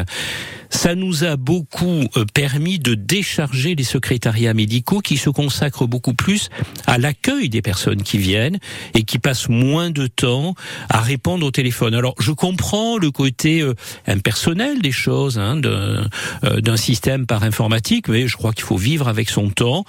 ça 0.71 0.95
nous 0.95 1.25
a 1.25 1.37
beaucoup 1.37 2.05
euh, 2.16 2.25
permis 2.33 2.78
de 2.78 2.95
décharger 2.95 3.75
les 3.75 3.85
secrétariats 3.85 4.55
médicaux 4.55 5.00
qui 5.00 5.16
se 5.16 5.31
consacrent 5.31 5.87
beaucoup 5.87 6.14
plus 6.14 6.49
à 6.87 6.99
l'accueil 6.99 7.49
des 7.49 7.62
personnes 7.62 8.02
qui 8.02 8.19
viennent 8.19 8.59
et 8.95 9.05
qui 9.05 9.19
passent 9.19 9.49
moins 9.49 9.90
de 9.90 10.07
temps 10.07 10.55
à 10.88 11.00
répondre 11.00 11.47
au 11.47 11.50
téléphone. 11.50 11.95
Alors 11.95 12.14
je 12.19 12.33
comprends 12.33 12.99
le 12.99 13.11
côté 13.11 13.61
euh, 13.61 13.75
impersonnel 14.07 14.83
des 14.83 14.93
choses, 14.93 15.38
hein, 15.38 15.57
d'un 15.57 16.09
euh, 16.45 16.76
système 16.76 17.26
par 17.26 17.43
informatique, 17.43 18.09
je 18.25 18.37
crois 18.37 18.52
qu'il 18.52 18.64
faut 18.64 18.76
vivre 18.76 19.08
avec 19.08 19.28
son 19.28 19.50
temps. 19.50 19.85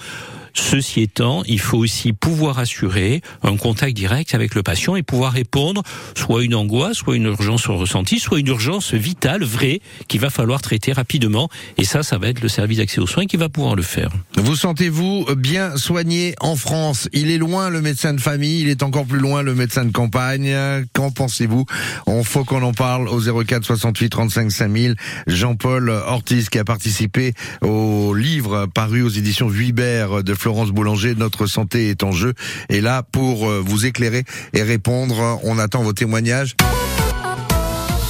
Ceci 0.59 1.01
étant, 1.01 1.43
il 1.45 1.59
faut 1.59 1.77
aussi 1.77 2.13
pouvoir 2.13 2.57
assurer 2.57 3.21
un 3.43 3.55
contact 3.57 3.95
direct 3.95 4.33
avec 4.33 4.55
le 4.55 4.63
patient 4.63 4.95
et 4.95 5.03
pouvoir 5.03 5.33
répondre 5.33 5.83
soit 6.15 6.43
une 6.43 6.55
angoisse, 6.55 6.97
soit 6.97 7.15
une 7.15 7.25
urgence 7.25 7.67
ressentie, 7.67 8.19
soit 8.19 8.39
une 8.39 8.47
urgence 8.47 8.93
vitale, 8.93 9.43
vraie, 9.43 9.81
qu'il 10.07 10.19
va 10.19 10.29
falloir 10.29 10.61
traiter 10.61 10.93
rapidement. 10.93 11.47
Et 11.77 11.85
ça, 11.85 12.01
ça 12.01 12.17
va 12.17 12.29
être 12.29 12.41
le 12.41 12.49
service 12.49 12.79
d'accès 12.79 12.99
aux 12.99 13.07
soins 13.07 13.27
qui 13.27 13.37
va 13.37 13.49
pouvoir 13.49 13.75
le 13.75 13.83
faire. 13.83 14.09
Vous 14.35 14.55
sentez-vous 14.55 15.27
bien 15.37 15.77
soigné 15.77 16.33
en 16.39 16.55
France? 16.55 17.07
Il 17.13 17.29
est 17.29 17.37
loin 17.37 17.69
le 17.69 17.81
médecin 17.81 18.13
de 18.13 18.19
famille, 18.19 18.61
il 18.61 18.69
est 18.69 18.81
encore 18.81 19.05
plus 19.05 19.19
loin 19.19 19.43
le 19.43 19.53
médecin 19.53 19.85
de 19.85 19.91
campagne. 19.91 20.53
Qu'en 20.91 21.11
pensez-vous? 21.11 21.65
On 22.07 22.23
faut 22.23 22.43
qu'on 22.43 22.63
en 22.63 22.73
parle 22.73 23.07
au 23.09 23.21
04 23.21 23.63
68 23.63 24.09
35 24.09 24.51
5000. 24.51 24.95
Jean-Paul 25.27 25.89
Ortiz 25.89 26.49
qui 26.49 26.57
a 26.57 26.65
participé 26.65 27.33
au 27.61 28.15
livre 28.15 28.65
paru 28.73 29.03
aux 29.03 29.09
éditions 29.09 29.47
Vuibert 29.47 30.23
de 30.23 30.33
Florence 30.33 30.46
Boulanger, 30.47 31.15
Notre 31.15 31.45
santé 31.45 31.89
est 31.89 32.03
en 32.03 32.11
jeu. 32.11 32.33
Et 32.69 32.81
là, 32.81 33.03
pour 33.03 33.49
euh, 33.49 33.61
vous 33.65 33.85
éclairer 33.85 34.23
et 34.53 34.63
répondre, 34.63 35.39
on 35.43 35.59
attend 35.59 35.83
vos 35.83 35.93
témoignages. 35.93 36.55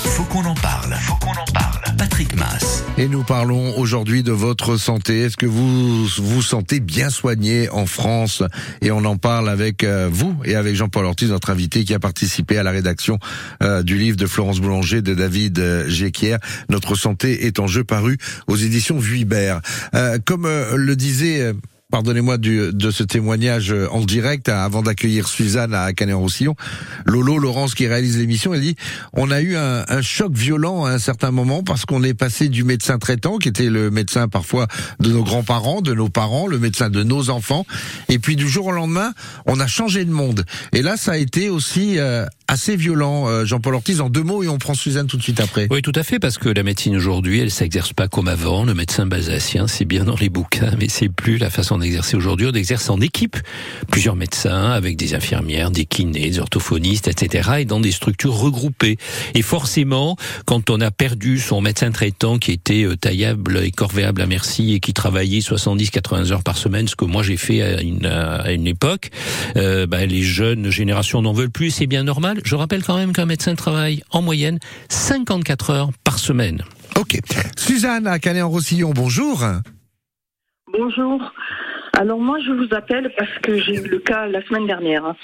Faut 0.04 0.24
qu'on 0.24 0.46
en 0.46 0.56
parle. 0.56 0.94
Faut 1.02 1.16
qu'on 1.16 1.32
en 1.32 1.46
parle. 1.54 1.68
Patrick 1.98 2.36
Mass. 2.36 2.84
Et 2.98 3.08
nous 3.08 3.24
parlons 3.24 3.78
aujourd'hui 3.78 4.24
de 4.24 4.32
votre 4.32 4.78
santé. 4.78 5.22
Est-ce 5.22 5.38
que 5.38 5.46
vous 5.46 6.06
vous 6.06 6.42
sentez 6.42 6.80
bien 6.80 7.10
soigné 7.10 7.70
en 7.70 7.86
France? 7.86 8.44
Et 8.82 8.92
on 8.92 9.04
en 9.06 9.18
parle 9.18 9.50
avec 9.50 9.84
euh, 9.84 10.10
vous 10.12 10.36
et 10.46 10.56
avec 10.56 10.76
Jean-Paul 10.76 11.06
Ortiz, 11.06 11.30
notre 11.30 11.50
invité 11.50 11.84
qui 11.84 11.94
a 11.94 12.00
participé 12.00 12.58
à 12.58 12.64
la 12.64 12.72
rédaction 12.72 13.20
euh, 13.64 13.84
du 13.84 13.98
livre 13.98 14.18
de 14.18 14.28
Florence 14.28 14.60
Boulanger 14.60 15.02
de 15.02 15.14
David 15.14 15.86
Géquière. 15.88 16.40
Notre 16.70 16.96
santé 16.96 17.46
est 17.46 17.60
en 17.60 17.68
jeu 17.68 17.84
paru 17.84 18.18
aux 18.48 18.56
éditions 18.56 18.98
Vuibert. 18.98 19.62
Euh, 19.94 20.18
comme 20.24 20.46
euh, 20.46 20.76
le 20.76 20.96
disait 20.96 21.54
Pardonnez-moi 21.90 22.38
de 22.38 22.92
ce 22.92 23.04
témoignage 23.04 23.72
euh, 23.72 23.88
en 23.92 24.02
direct 24.02 24.50
hein, 24.50 24.58
avant 24.58 24.82
d'accueillir 24.82 25.30
Suzanne 25.30 25.74
à 25.74 25.94
Canet-en-Roussillon. 25.94 26.54
Lolo 27.06 27.38
Laurence 27.38 27.76
qui 27.76 27.88
réalise 27.88 28.18
l'émission, 28.18 28.54
elle 28.54 28.60
dit 28.60 28.76
on 29.14 29.32
a 29.32 29.40
eu 29.40 29.56
un, 29.56 29.86
un 29.88 30.02
choc 30.02 30.34
violent 30.34 30.84
à 30.84 30.92
un 30.92 31.00
certain 31.00 31.32
moment 31.32 31.64
parce 31.64 31.86
qu'on 31.86 32.04
est 32.04 32.14
passé 32.14 32.50
du 32.50 32.66
médecin 32.66 32.98
traitant 32.98 33.38
qui 33.38 33.48
était 33.48 33.70
le 33.70 33.90
médecin 33.90 34.28
parfois 34.28 34.68
de 35.00 35.14
nos 35.14 35.24
grands-parents, 35.24 35.82
de 35.82 35.94
nos 35.94 36.10
parents, 36.10 36.48
le 36.48 36.60
médecin 36.60 36.90
de 36.90 37.04
nos 37.04 37.30
enfants, 37.30 37.66
et 38.10 38.20
puis 38.20 38.36
du 38.36 38.50
jour 38.50 38.66
au 38.66 38.74
lendemain 38.74 39.14
on 39.46 39.58
a 39.62 39.68
changé 39.68 40.04
de 40.04 40.12
monde. 40.12 40.44
Et 40.74 40.82
là 40.82 40.98
ça 40.98 41.14
a 41.14 41.18
été 41.18 41.50
aussi 41.50 42.00
euh, 42.00 42.26
assez 42.48 42.76
violent. 42.76 43.28
Euh, 43.28 43.46
Jean-Paul 43.46 43.76
Ortiz 43.76 44.02
en 44.02 44.10
deux 44.10 44.24
mots 44.24 44.44
et 44.44 44.48
on 44.48 44.58
prend 44.58 44.74
Suzanne 44.74 45.08
tout 45.08 45.18
de 45.18 45.24
suite 45.24 45.40
après. 45.40 45.68
Oui, 45.70 45.82
tout 45.82 45.92
à 45.96 46.04
fait, 46.04 46.20
parce 46.20 46.38
que 46.38 46.50
la 46.50 46.64
médecine 46.64 46.96
aujourd'hui, 46.96 47.40
elle 47.40 47.52
s'exerce 47.52 47.94
pas 47.94 48.08
comme 48.08 48.28
avant. 48.28 48.64
Le 48.64 48.74
médecin 48.74 49.06
basacien, 49.06 49.68
c'est 49.68 49.86
bien 49.86 50.06
dans 50.06 50.16
les 50.16 50.30
bouquins, 50.30 50.72
mais 50.80 50.88
c'est 50.90 51.10
plus 51.10 51.38
la 51.38 51.50
façon 51.50 51.78
d'exercer 51.78 52.16
aujourd'hui. 52.16 52.48
On 52.50 52.54
exerce 52.54 52.90
en 52.90 53.02
équipe, 53.02 53.38
plusieurs 53.92 54.16
médecins 54.16 54.72
avec 54.72 54.96
des 54.96 55.14
infirmières, 55.14 55.72
des 55.72 55.86
kinés, 55.86 56.30
des 56.30 56.40
orthophonistes, 56.40 57.08
etc., 57.08 57.50
et 57.60 57.66
dans 57.66 57.80
des 57.80 57.92
structures 57.92 58.36
regroupées. 58.36 58.98
Et 59.34 59.42
forcément, 59.42 60.16
quand 60.46 60.70
on 60.70 60.80
a 60.82 60.92
perdu 60.92 61.40
son 61.40 61.62
médecin 61.62 61.92
traitant 61.92 62.38
qui 62.38 62.52
était 62.52 62.84
euh, 62.84 62.96
taillable 62.96 63.58
et 63.64 63.72
corvéable 63.72 64.22
à 64.22 64.26
merci 64.26 64.74
et 64.74 64.80
qui 64.80 64.94
travaillait 64.94 65.40
70-80 65.40 66.32
heures 66.32 66.44
par 66.44 66.58
semaine, 66.58 66.88
ce 66.88 66.96
que 66.96 67.06
moi 67.06 67.24
j'ai 67.24 67.38
fait 67.38 67.62
à 67.62 67.82
une, 67.82 68.06
à 68.06 68.52
une 68.52 68.68
époque, 68.68 69.10
euh, 69.58 69.86
bah, 69.86 70.06
les 70.06 70.22
jeunes 70.22 70.70
générations 70.70 71.22
n'en 71.22 71.34
veulent 71.34 71.52
plus, 71.52 71.72
c'est 71.72 71.88
bien 71.88 72.04
normal. 72.04 72.37
Je 72.44 72.56
rappelle 72.56 72.84
quand 72.84 72.98
même 72.98 73.14
qu'un 73.14 73.26
médecin 73.26 73.56
travaille 73.56 74.02
en 74.12 74.22
moyenne 74.22 74.60
54 74.90 75.70
heures 75.70 75.90
par 76.04 76.20
semaine. 76.20 76.64
Ok. 77.00 77.20
Suzanne 77.58 78.08
à 78.08 78.20
Canet-en-Roussillon, 78.20 78.92
bonjour. 78.94 79.44
Bonjour. 80.72 81.32
Alors 82.00 82.20
moi 82.20 82.38
je 82.46 82.52
vous 82.52 82.68
appelle 82.76 83.12
parce 83.18 83.34
que 83.42 83.58
j'ai 83.58 83.76
eu 83.76 83.88
le 83.88 84.00
cas 84.00 84.28
la 84.28 84.42
semaine 84.44 84.68
dernière. 84.68 85.16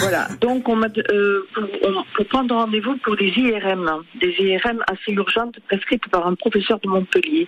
Voilà. 0.00 0.26
Donc 0.40 0.68
on 0.68 0.74
m'a 0.76 0.88
euh, 1.10 1.46
pour, 1.54 1.64
on- 1.84 2.04
pour 2.14 2.26
prendre 2.26 2.54
rendez-vous 2.54 2.96
pour 2.98 3.16
des 3.16 3.28
IRM, 3.28 4.02
des 4.20 4.34
IRM 4.40 4.82
assez 4.88 5.12
urgentes 5.12 5.56
prescrites 5.68 6.08
par 6.08 6.26
un 6.26 6.34
professeur 6.34 6.80
de 6.80 6.88
Montpellier 6.88 7.46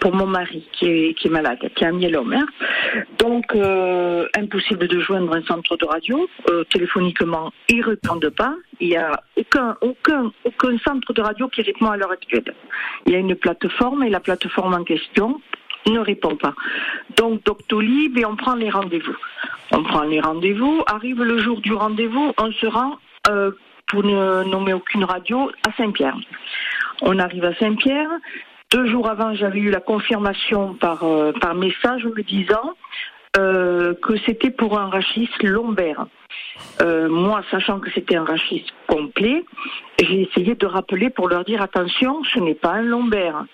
pour 0.00 0.14
mon 0.14 0.26
mari 0.26 0.66
qui 0.72 0.86
est, 0.86 1.14
qui 1.14 1.28
est 1.28 1.30
malade, 1.30 1.58
qui 1.74 1.84
a 1.84 1.88
un 1.88 1.92
myélome. 1.92 2.32
hein. 2.32 2.46
Donc 3.18 3.44
euh, 3.54 4.26
impossible 4.38 4.88
de 4.88 5.00
joindre 5.00 5.34
un 5.34 5.42
centre 5.42 5.76
de 5.76 5.84
radio 5.84 6.26
euh, 6.50 6.64
téléphoniquement, 6.72 7.52
ils 7.68 7.82
répondent 7.82 8.30
pas. 8.30 8.54
Il 8.80 8.88
y 8.88 8.96
a 8.96 9.12
aucun 9.36 9.76
aucun 9.82 10.32
aucun 10.44 10.78
centre 10.78 11.12
de 11.12 11.20
radio 11.20 11.48
qui 11.48 11.60
répond 11.62 11.86
à 11.90 11.96
l'heure 11.98 12.10
actuelle. 12.12 12.54
Il 13.06 13.12
y 13.12 13.16
a 13.16 13.18
une 13.18 13.34
plateforme 13.34 14.02
et 14.02 14.08
la 14.10 14.20
plateforme 14.20 14.72
en 14.74 14.84
question 14.84 15.40
ne 15.86 15.98
répond 16.00 16.36
pas. 16.36 16.54
Donc 17.16 17.44
Doctolib 17.44 18.18
et 18.18 18.24
on 18.24 18.36
prend 18.36 18.54
les 18.54 18.70
rendez-vous. 18.70 19.16
On 19.72 19.82
prend 19.82 20.02
les 20.02 20.20
rendez-vous, 20.20 20.82
arrive 20.86 21.22
le 21.22 21.38
jour 21.38 21.60
du 21.60 21.72
rendez-vous, 21.72 22.32
on 22.38 22.52
se 22.52 22.66
rend 22.66 22.98
euh, 23.28 23.50
pour 23.88 24.04
ne 24.04 24.44
nommer 24.44 24.72
aucune 24.72 25.04
radio, 25.04 25.50
à 25.66 25.72
Saint-Pierre. 25.76 26.16
On 27.02 27.18
arrive 27.18 27.44
à 27.44 27.54
Saint-Pierre. 27.54 28.08
Deux 28.70 28.86
jours 28.86 29.08
avant, 29.08 29.34
j'avais 29.34 29.60
eu 29.60 29.70
la 29.70 29.80
confirmation 29.80 30.74
par, 30.74 31.04
euh, 31.04 31.32
par 31.32 31.54
message 31.54 32.04
me 32.04 32.22
disant 32.22 32.74
euh, 33.36 33.94
que 33.94 34.16
c'était 34.26 34.50
pour 34.50 34.78
un 34.78 34.88
rachis 34.88 35.30
lombaire. 35.42 36.06
Moi, 36.80 37.42
sachant 37.50 37.80
que 37.80 37.90
c'était 37.90 38.16
un 38.16 38.24
rachis 38.24 38.66
complet, 38.86 39.44
j'ai 40.00 40.22
essayé 40.22 40.54
de 40.54 40.66
rappeler 40.66 41.10
pour 41.10 41.28
leur 41.28 41.44
dire 41.44 41.62
attention, 41.62 42.22
ce 42.24 42.38
n'est 42.38 42.54
pas 42.54 42.72
un 42.72 42.82
lombaire. 42.82 43.44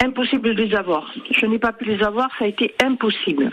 Impossible 0.00 0.54
de 0.54 0.62
les 0.62 0.74
avoir. 0.76 1.12
Je 1.30 1.46
n'ai 1.46 1.58
pas 1.58 1.72
pu 1.72 1.84
les 1.84 2.02
avoir, 2.04 2.28
ça 2.38 2.44
a 2.44 2.48
été 2.48 2.74
impossible. 2.82 3.50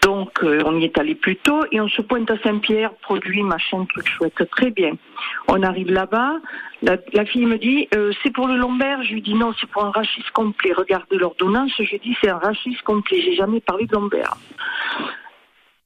Donc, 0.00 0.42
euh, 0.42 0.60
on 0.64 0.78
y 0.80 0.84
est 0.84 0.98
allé 0.98 1.14
plus 1.14 1.36
tôt 1.36 1.60
et 1.70 1.80
on 1.80 1.88
se 1.88 2.02
pointe 2.02 2.30
à 2.30 2.38
Saint-Pierre, 2.38 2.92
produit, 2.94 3.42
machin, 3.42 3.84
truc 3.86 4.08
chouette. 4.08 4.42
Très 4.50 4.70
bien. 4.70 4.96
On 5.46 5.62
arrive 5.62 5.92
là-bas. 5.92 6.38
La, 6.82 7.24
fille 7.26 7.46
me 7.46 7.58
dit, 7.58 7.88
euh, 7.94 8.12
c'est 8.22 8.32
pour 8.32 8.48
le 8.48 8.56
lombaire. 8.56 9.04
Je 9.04 9.12
lui 9.12 9.22
dis 9.22 9.34
non, 9.34 9.52
c'est 9.60 9.68
pour 9.70 9.84
un 9.84 9.90
rachis 9.90 10.24
complet. 10.32 10.72
Regarde 10.72 11.06
l'ordonnance. 11.12 11.70
Je 11.78 11.96
dis, 11.96 12.16
c'est 12.20 12.30
un 12.30 12.38
rachis 12.38 12.76
complet. 12.84 13.20
J'ai 13.22 13.36
jamais 13.36 13.60
parlé 13.60 13.86
de 13.86 13.92
lombaire. 13.92 14.34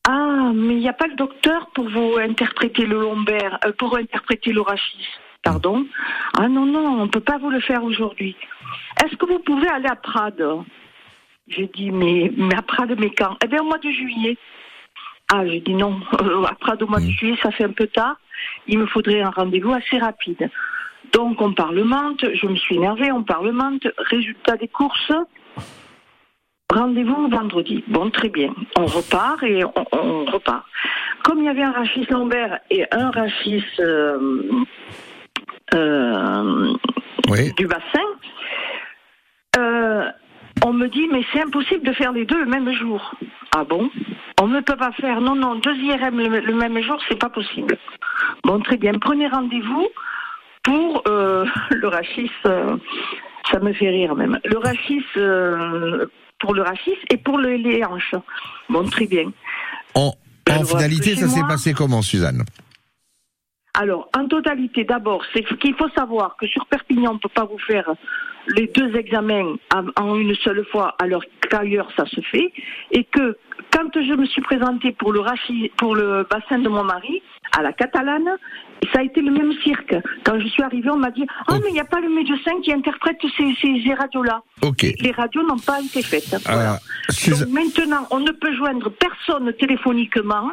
Ah, 0.09 0.53
mais 0.55 0.75
il 0.75 0.81
n'y 0.81 0.89
a 0.89 0.95
pas 0.95 1.09
le 1.09 1.17
docteur 1.17 1.69
pour 1.75 1.89
vous 1.89 2.17
interpréter 2.17 2.87
le 2.87 3.01
lombaire, 3.01 3.59
euh, 3.67 3.73
pour 3.77 3.97
interpréter 3.97 4.53
le 4.53 4.63
rachis. 4.63 5.07
Pardon? 5.43 5.87
Ah 6.39 6.49
non, 6.49 6.65
non, 6.65 7.01
on 7.01 7.05
ne 7.05 7.11
peut 7.11 7.21
pas 7.21 7.39
vous 7.39 7.51
le 7.51 7.61
faire 7.61 7.85
aujourd'hui. 7.85 8.37
Est-ce 9.05 9.17
que 9.17 9.27
vous 9.27 9.39
pouvez 9.41 9.69
aller 9.69 9.89
à 9.89 9.97
Prades 9.97 10.45
J'ai 11.49 11.69
dit, 11.75 11.91
mais, 11.91 12.33
mais 12.37 12.55
à 12.57 12.63
Prades, 12.63 12.99
mais 12.99 13.11
quand 13.11 13.37
Eh 13.45 13.49
bien, 13.49 13.63
au 13.63 13.67
mois 13.67 13.79
de 13.79 13.91
juillet. 13.91 14.37
Ah, 15.33 15.45
j'ai 15.47 15.61
dit 15.61 15.75
non, 15.75 16.01
euh, 16.23 16.45
à 16.45 16.55
Prades, 16.55 16.83
au 16.83 16.87
mois 16.87 17.01
de 17.01 17.11
juillet, 17.11 17.37
ça 17.43 17.51
fait 17.51 17.65
un 17.65 17.73
peu 17.73 17.87
tard. 17.87 18.17
Il 18.67 18.79
me 18.79 18.87
faudrait 18.87 19.23
un 19.23 19.31
rendez-vous 19.31 19.73
assez 19.73 19.99
rapide. 19.99 20.51
Donc, 21.13 21.41
on 21.41 21.53
parlemente, 21.53 22.25
je 22.35 22.47
me 22.47 22.57
suis 22.57 22.77
énervée, 22.77 23.13
on 23.13 23.23
parlemente. 23.23 23.87
Résultat 23.99 24.57
des 24.57 24.69
courses, 24.69 25.13
Rendez-vous 26.73 27.29
vendredi. 27.29 27.85
Bon, 27.87 28.11
très 28.11 28.29
bien. 28.29 28.53
On 28.77 28.87
repart 28.87 29.41
et 29.45 29.65
on, 29.65 29.73
on 29.93 30.25
repart. 30.25 30.65
Comme 31.23 31.39
il 31.39 31.45
y 31.45 31.49
avait 31.49 31.63
un 31.63 31.71
rachis 31.71 32.07
lombaire 32.11 32.59
et 32.71 32.85
un 32.93 33.11
rachis 33.13 33.63
euh, 33.79 34.19
euh, 35.75 36.75
Oui. 37.31 37.53
du 37.57 37.67
bassin, 37.67 38.05
on 40.67 40.73
me 40.73 40.89
dit 40.89 41.07
mais 41.13 41.23
c'est 41.33 41.43
impossible 41.43 41.87
de 41.87 41.93
faire 41.93 42.13
les 42.13 42.25
deux 42.25 42.41
le 42.41 42.51
même 42.51 42.73
jour. 42.73 43.15
Ah 43.57 43.65
bon? 43.65 43.89
On 44.41 44.49
ne 44.49 44.61
peut 44.61 44.77
pas 44.77 44.93
faire. 44.93 45.21
Non, 45.21 45.35
non, 45.35 45.55
deux 45.55 45.77
IRM 45.77 46.19
le, 46.19 46.41
le 46.41 46.55
même 46.55 46.83
jour, 46.83 46.99
c'est 47.09 47.19
pas 47.19 47.31
possible. 47.31 47.79
Bon, 48.45 48.59
très 48.61 48.77
bien. 48.77 48.93
Prenez 49.01 49.29
rendez-vous 49.29 49.87
pour 50.65 51.03
euh, 51.07 51.47
le 51.71 51.89
rachis. 51.89 52.31
euh, 52.47 52.77
ça 53.51 53.61
me 53.61 53.73
fait 53.73 53.91
rire 53.91 54.17
même. 54.17 54.39
Le 54.45 54.59
rachis 54.59 55.05
euh, 55.17 56.07
pour 56.41 56.53
le 56.53 56.63
rachis 56.63 56.99
et 57.11 57.17
pour 57.17 57.39
le, 57.39 57.55
les 57.55 57.85
hanches. 57.85 58.17
Bon, 58.69 58.85
très 58.89 59.07
bien. 59.07 59.31
En, 59.95 60.13
finalité, 60.65 61.15
ça 61.15 61.29
s'est 61.29 61.47
passé 61.49 61.73
comment, 61.73 62.03
Suzanne? 62.03 62.45
Alors, 63.79 64.09
en 64.17 64.27
totalité, 64.27 64.85
d'abord, 64.85 65.23
c'est 65.35 65.43
qu'il 65.59 65.75
faut 65.75 65.89
savoir 65.91 66.37
que 66.41 66.47
sur 66.47 66.65
Perpignan, 66.67 67.11
on 67.11 67.15
ne 67.15 67.19
peut 67.19 67.29
pas 67.29 67.45
vous 67.45 67.59
faire 67.59 67.91
les 68.49 68.69
deux 68.69 68.97
examens 68.97 69.57
en- 69.99 70.15
une 70.15 70.35
seule 70.37 70.65
fois, 70.67 70.95
alors 70.99 71.23
qu'ailleurs, 71.51 71.91
ça 71.97 72.07
se 72.07 72.21
fait. 72.23 72.53
Et 72.93 73.05
que 73.05 73.37
quand 73.73 73.91
je 73.95 74.15
me 74.15 74.25
suis 74.25 74.41
présentée 74.41 74.93
pour 74.93 75.13
le, 75.13 75.21
rachis, 75.21 75.71
pour 75.77 75.95
le 75.95 76.27
bassin 76.31 76.59
de 76.59 76.69
mon 76.69 76.85
mari, 76.85 77.23
à 77.57 77.63
la 77.63 77.73
catalane, 77.73 78.25
ça 78.93 79.01
a 79.01 79.03
été 79.03 79.21
le 79.21 79.31
même 79.33 79.53
cirque. 79.65 79.95
Quand 80.25 80.39
je 80.39 80.47
suis 80.49 80.63
arrivée, 80.63 80.91
on 80.91 80.97
m'a 80.99 81.11
dit 81.11 81.25
Ah, 81.49 81.53
Oh. 81.53 81.55
mais 81.63 81.71
il 81.71 81.75
n'y 81.75 81.81
a 81.81 81.85
pas 81.85 82.01
le 82.01 82.09
médecin 82.09 82.53
qui 82.63 82.73
interprète 82.73 83.17
ces, 83.37 83.55
ces, 83.61 83.83
ces 83.85 83.95
radios-là. 83.95 84.43
Les 85.01 85.13
radios 85.13 85.43
n'ont 85.47 85.59
pas 85.59 85.81
été 85.81 86.03
faites. 86.03 86.37
Voilà. 86.45 86.75
Euh, 86.75 86.77
Suzanne- 87.13 87.49
Donc 87.51 87.55
maintenant, 87.77 88.07
on 88.11 88.21
ne 88.21 88.33
peut 88.33 88.55
joindre 88.55 88.91
personne 88.91 89.53
téléphoniquement. 89.59 90.51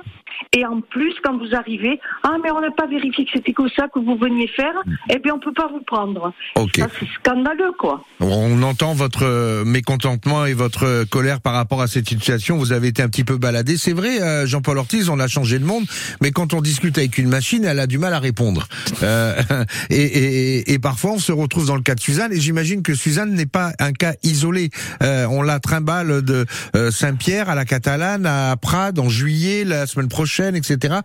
Et 0.51 0.65
en 0.65 0.81
plus, 0.81 1.13
quand 1.23 1.37
vous 1.37 1.53
arrivez, 1.55 1.99
ah 2.23 2.35
mais 2.43 2.51
on 2.51 2.59
n'a 2.61 2.71
pas 2.71 2.87
vérifié 2.87 3.23
que 3.25 3.31
c'était 3.33 3.53
que 3.53 3.63
ça 3.75 3.87
que 3.87 3.99
vous 3.99 4.15
veniez 4.17 4.47
faire, 4.47 4.73
eh 5.09 5.19
bien 5.19 5.33
on 5.35 5.39
peut 5.39 5.53
pas 5.53 5.67
vous 5.67 5.81
prendre. 5.81 6.33
Ok. 6.55 6.77
Ça 6.77 6.87
c'est 6.99 7.07
scandaleux 7.19 7.71
quoi. 7.77 8.03
On 8.19 8.61
entend 8.63 8.93
votre 8.93 9.63
mécontentement 9.63 10.45
et 10.45 10.53
votre 10.53 11.05
colère 11.09 11.39
par 11.41 11.53
rapport 11.53 11.81
à 11.81 11.87
cette 11.87 12.07
situation. 12.09 12.57
Vous 12.57 12.71
avez 12.71 12.89
été 12.89 13.01
un 13.01 13.09
petit 13.09 13.23
peu 13.23 13.37
baladé. 13.37 13.77
C'est 13.77 13.93
vrai, 13.93 14.21
euh, 14.21 14.45
Jean-Paul 14.45 14.77
Ortiz, 14.77 15.09
on 15.09 15.19
a 15.19 15.27
changé 15.27 15.59
le 15.59 15.65
monde, 15.65 15.85
mais 16.21 16.31
quand 16.31 16.53
on 16.53 16.61
discute 16.61 16.82
avec 16.95 17.17
une 17.17 17.29
machine, 17.29 17.63
elle 17.65 17.79
a 17.79 17.87
du 17.87 17.97
mal 17.97 18.13
à 18.13 18.19
répondre. 18.19 18.67
Euh, 19.03 19.41
et, 19.89 20.71
et- 20.73 20.79
parfois, 20.79 21.11
on 21.13 21.19
se 21.19 21.31
retrouve 21.31 21.67
dans 21.67 21.75
le 21.75 21.81
cas 21.81 21.95
de 21.95 21.99
Suzanne, 22.01 22.33
et 22.33 22.39
j'imagine 22.41 22.81
que 22.81 22.93
Suzanne 22.93 23.33
n'est 23.33 23.45
pas 23.45 23.71
un 23.79 23.93
cas 23.93 24.13
isolé. 24.23 24.69
Euh, 25.01 25.25
on 25.29 25.41
la 25.41 25.59
trimballe 25.59 26.21
de 26.21 26.45
euh, 26.75 26.91
Saint-Pierre 26.91 27.49
à 27.49 27.55
la 27.55 27.63
Catalane, 27.65 28.25
à 28.25 28.55
Prades, 28.61 28.99
en 28.99 29.07
juillet, 29.09 29.63
la 29.63 29.87
semaine 29.87 30.09
prochaine, 30.09 30.55
etc. 30.55 30.95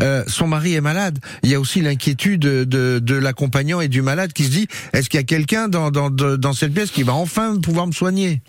Euh, 0.00 0.24
son 0.26 0.48
mari 0.48 0.74
est 0.74 0.80
malade. 0.80 1.18
Il 1.42 1.50
y 1.50 1.54
a 1.54 1.60
aussi 1.60 1.80
l'inquiétude 1.80 2.40
de, 2.40 2.64
de, 2.64 2.98
de 2.98 3.14
l'accompagnant 3.14 3.80
et 3.80 3.88
du 3.88 4.02
malade 4.02 4.32
qui 4.32 4.44
se 4.44 4.50
dit, 4.50 4.66
est-ce 4.92 5.08
qu'il 5.08 5.18
y 5.18 5.22
a 5.22 5.26
quelqu'un 5.26 5.68
dans, 5.68 5.90
dans, 5.90 6.10
dans 6.10 6.52
cette 6.52 6.72
pièce 6.74 6.90
qui 6.90 7.02
va 7.02 7.14
enfin 7.14 7.56
pouvoir 7.60 7.86
me 7.86 7.92
soigner? 7.92 8.40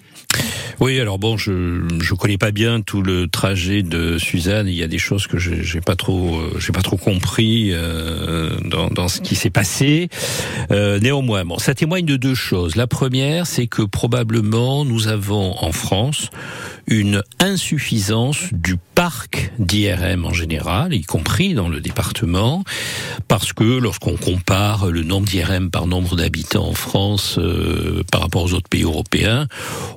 Oui, 0.80 0.98
alors 1.02 1.20
bon, 1.20 1.36
je 1.36 1.82
je 2.00 2.14
connais 2.14 2.38
pas 2.38 2.52
bien 2.52 2.80
tout 2.80 3.02
le 3.02 3.28
trajet 3.28 3.84
de 3.84 4.18
Suzanne. 4.18 4.70
Il 4.70 4.76
y 4.76 4.84
a 4.84 4.88
des 4.88 4.98
choses 4.98 5.28
que 5.28 5.38
j'ai 5.38 5.62
j'ai 5.62 5.82
pas 5.82 5.98
trop 5.98 6.40
euh, 6.40 6.58
j'ai 6.58 6.72
pas 6.72 6.82
trop 6.82 6.96
compris 6.96 7.72
euh, 7.74 8.52
dans 8.64 8.88
dans 8.88 9.10
ce 9.10 9.20
qui 9.20 9.36
s'est 9.36 9.50
passé. 9.50 10.08
Euh, 10.72 10.98
néanmoins, 11.00 11.44
bon, 11.44 11.58
ça 11.58 11.76
témoigne 11.76 12.06
de 12.06 12.16
deux 12.16 12.34
choses. 12.34 12.78
La 12.78 12.88
première, 12.88 13.46
c'est 13.46 13.68
que 13.68 13.82
probablement 13.82 14.86
nous 14.86 15.10
avons 15.10 15.54
en 15.62 15.74
France 15.74 16.30
une 16.90 17.22
insuffisance 17.40 18.48
du 18.52 18.78
parc 18.96 19.52
d'IRM 19.60 20.26
en 20.26 20.34
général, 20.34 20.94
y 20.94 21.04
compris 21.04 21.54
dans 21.54 21.70
le 21.70 21.82
département, 21.82 22.64
parce 23.28 23.54
que 23.54 23.64
lorsqu'on 23.64 24.18
compare 24.18 24.88
le 24.88 25.04
nombre 25.04 25.28
d'IRM 25.28 25.70
par 25.70 25.86
nombre 25.86 26.16
d'habitants 26.16 26.68
en 26.68 26.74
France 26.74 27.38
euh, 27.38 28.04
par 28.12 28.22
rapport 28.22 28.44
aux 28.44 28.54
autres 28.54 28.70
pays 28.70 28.84
européens, 28.84 29.48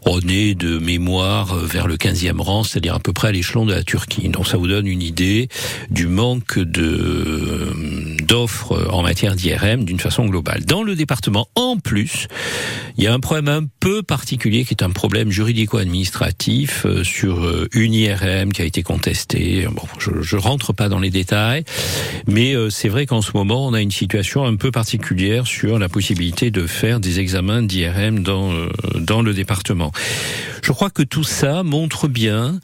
on 0.05 0.21
est 0.29 0.55
de 0.55 0.72
mémoire 0.79 1.55
euh, 1.55 1.67
vers 1.67 1.87
le 1.87 1.97
15e 1.97 2.41
rang, 2.41 2.65
c'est-à-dire 2.65 2.95
à 2.95 3.01
peu 3.01 3.13
près 3.13 3.29
à 3.29 3.33
l'échelon 3.33 3.65
de 3.67 3.73
la 3.73 3.83
Turquie. 3.83 4.29
Donc 4.29 4.47
ça 4.47 4.57
vous 4.57 4.69
donne 4.69 4.87
une 4.87 5.03
idée 5.03 5.49
du 5.91 6.07
manque 6.07 6.59
de 6.59 7.73
d'offres 8.23 8.89
en 8.91 9.03
matière 9.03 9.35
d'IRM 9.35 9.85
d'une 9.85 10.01
façon 10.01 10.27
globale. 10.27 10.65
Dans 10.65 10.83
le 10.83 10.95
département, 10.95 11.49
en 11.55 11.77
plus, 11.77 12.29
il 12.97 13.05
y 13.05 13.07
a 13.07 13.13
un 13.13 13.21
problème 13.21 13.49
un 13.49 13.65
peu 13.81 14.03
particulier 14.03 14.65
qui 14.65 14.75
est 14.75 14.83
un 14.83 14.91
problème 14.91 15.31
juridico-administratif 15.31 16.87
euh, 16.87 17.05
sur 17.05 17.45
euh, 17.45 17.69
une 17.73 17.95
IRM 17.95 18.53
qui 18.53 18.63
a 18.63 18.65
été 18.65 18.83
contestée. 18.83 19.67
Bon, 19.71 19.83
je, 19.99 20.23
je 20.23 20.37
rentre 20.37 20.73
pas 20.73 20.89
dans 20.89 20.99
les 20.99 21.11
détails, 21.11 21.65
mais 22.27 22.55
euh, 22.55 22.71
c'est 22.71 22.89
vrai 22.89 23.07
qu'en 23.07 23.23
ce 23.23 23.33
moment, 23.35 23.67
on 23.67 23.75
a 23.75 23.81
une 23.81 23.91
situation 23.91 24.45
un 24.45 24.57
peu 24.57 24.71
particulière 24.71 25.47
sur 25.47 25.79
la 25.79 25.89
possibilité 25.89 26.51
de 26.51 26.67
faire 26.67 27.01
des 27.01 27.21
examens 27.21 27.63
d'IRM 27.63 28.21
dans 28.21 28.53
euh, 28.53 28.69
dans 28.97 29.23
le 29.23 29.35
département. 29.35 29.93
Je 30.63 30.73
crois 30.73 30.91
que 30.91 31.03
tout 31.03 31.25
ça 31.25 31.63
montre 31.63 32.09
bien 32.09 32.61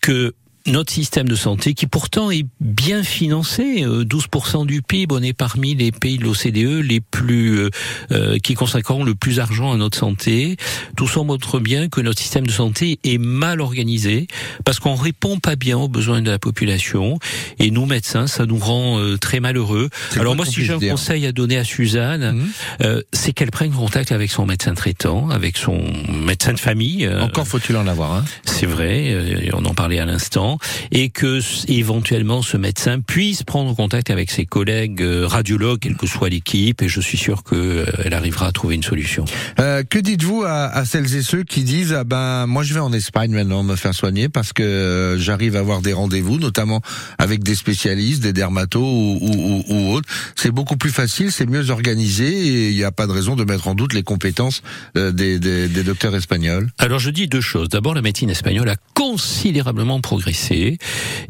que 0.00 0.34
notre 0.68 0.92
système 0.92 1.28
de 1.28 1.34
santé, 1.34 1.74
qui 1.74 1.86
pourtant 1.86 2.30
est 2.30 2.44
bien 2.60 3.02
financé, 3.02 3.84
euh, 3.84 4.04
12% 4.04 4.66
du 4.66 4.82
PIB, 4.82 5.14
on 5.14 5.22
est 5.22 5.32
parmi 5.32 5.74
les 5.74 5.92
pays 5.92 6.18
de 6.18 6.24
l'OCDE 6.24 6.84
les 6.86 7.00
plus 7.00 7.58
euh, 7.58 7.70
euh, 8.12 8.38
qui 8.38 8.54
consacreront 8.54 9.04
le 9.04 9.14
plus 9.14 9.36
d'argent 9.36 9.72
à 9.72 9.76
notre 9.76 9.96
santé. 9.98 10.56
Tout 10.96 11.08
ça 11.08 11.22
montre 11.22 11.58
bien 11.60 11.88
que 11.88 12.00
notre 12.00 12.20
système 12.20 12.46
de 12.46 12.52
santé 12.52 12.98
est 13.04 13.18
mal 13.18 13.60
organisé 13.60 14.26
parce 14.64 14.78
qu'on 14.80 14.94
répond 14.94 15.38
pas 15.38 15.56
bien 15.56 15.78
aux 15.78 15.88
besoins 15.88 16.20
de 16.22 16.30
la 16.30 16.38
population 16.38 17.18
et 17.58 17.70
nous 17.70 17.86
médecins, 17.86 18.26
ça 18.26 18.44
nous 18.46 18.58
rend 18.58 18.98
euh, 18.98 19.16
très 19.16 19.40
malheureux. 19.40 19.88
Alors 20.16 20.36
moi, 20.36 20.44
si 20.46 20.64
j'ai 20.64 20.74
un 20.74 20.78
conseil 20.78 21.26
à 21.26 21.32
donner 21.32 21.56
à 21.58 21.64
Suzanne, 21.64 22.32
Mhm. 22.38 22.48
euh, 22.82 23.02
c'est 23.12 23.32
qu'elle 23.32 23.50
prenne 23.50 23.70
contact 23.72 24.12
avec 24.12 24.30
son 24.30 24.44
médecin 24.46 24.74
traitant, 24.74 25.30
avec 25.30 25.56
son 25.56 25.82
médecin 26.12 26.52
de 26.52 26.58
famille. 26.60 27.06
euh, 27.06 27.22
Encore 27.22 27.46
faut-il 27.46 27.76
en 27.76 27.86
avoir 27.86 28.12
un. 28.12 28.24
c'est 28.44 28.66
vrai, 28.66 29.08
euh, 29.12 29.50
on 29.54 29.64
en 29.64 29.74
parlait 29.74 29.98
à 29.98 30.04
l'instant, 30.04 30.57
et 30.92 31.10
que 31.10 31.40
éventuellement 31.68 32.42
ce 32.42 32.56
médecin 32.56 33.00
puisse 33.00 33.42
prendre 33.42 33.74
contact 33.74 34.10
avec 34.10 34.30
ses 34.30 34.46
collègues 34.46 35.02
euh, 35.02 35.26
radiologues, 35.26 35.80
quelle 35.80 35.96
que 35.96 36.06
soit 36.06 36.28
l'équipe, 36.28 36.82
et 36.82 36.88
je 36.88 37.00
suis 37.00 37.18
sûr 37.18 37.42
qu'elle 37.44 38.14
arrivera 38.14 38.46
à 38.46 38.52
trouver 38.52 38.74
une 38.74 38.82
solution. 38.82 39.24
Euh, 39.60 39.82
que 39.88 39.98
dites-vous 39.98 40.42
à, 40.44 40.66
à 40.66 40.84
celles 40.84 41.14
et 41.16 41.22
ceux 41.22 41.42
qui 41.44 41.62
disent 41.64 41.92
ah 41.92 42.04
ben 42.04 42.46
moi 42.46 42.62
je 42.62 42.74
vais 42.74 42.80
en 42.80 42.92
Espagne 42.92 43.32
maintenant 43.32 43.62
me 43.62 43.76
faire 43.76 43.94
soigner 43.94 44.28
parce 44.28 44.52
que 44.52 44.62
euh, 44.62 45.18
j'arrive 45.18 45.56
à 45.56 45.60
avoir 45.60 45.82
des 45.82 45.92
rendez-vous 45.92 46.38
notamment 46.38 46.80
avec 47.18 47.42
des 47.42 47.54
spécialistes, 47.54 48.22
des 48.22 48.32
dermatos 48.32 48.80
ou, 48.82 49.18
ou, 49.20 49.32
ou- 49.32 49.64
ou 49.74 49.92
autres. 49.92 50.08
C'est 50.36 50.50
beaucoup 50.50 50.76
plus 50.76 50.90
facile, 50.90 51.32
c'est 51.32 51.46
mieux 51.46 51.70
organisé 51.70 52.26
et 52.28 52.70
il 52.70 52.76
n'y 52.76 52.84
a 52.84 52.92
pas 52.92 53.06
de 53.06 53.12
raison 53.12 53.36
de 53.36 53.44
mettre 53.44 53.68
en 53.68 53.74
doute 53.74 53.92
les 53.94 54.02
compétences 54.02 54.62
euh, 54.96 55.12
des, 55.12 55.38
des, 55.38 55.68
des 55.68 55.82
docteurs 55.82 56.14
espagnols. 56.14 56.68
Alors 56.78 56.98
je 56.98 57.10
dis 57.10 57.28
deux 57.28 57.40
choses. 57.40 57.68
D'abord, 57.68 57.94
la 57.94 58.02
médecine 58.02 58.30
espagnole 58.30 58.68
a 58.68 58.76
considérablement 58.94 60.00
progressé. 60.00 60.37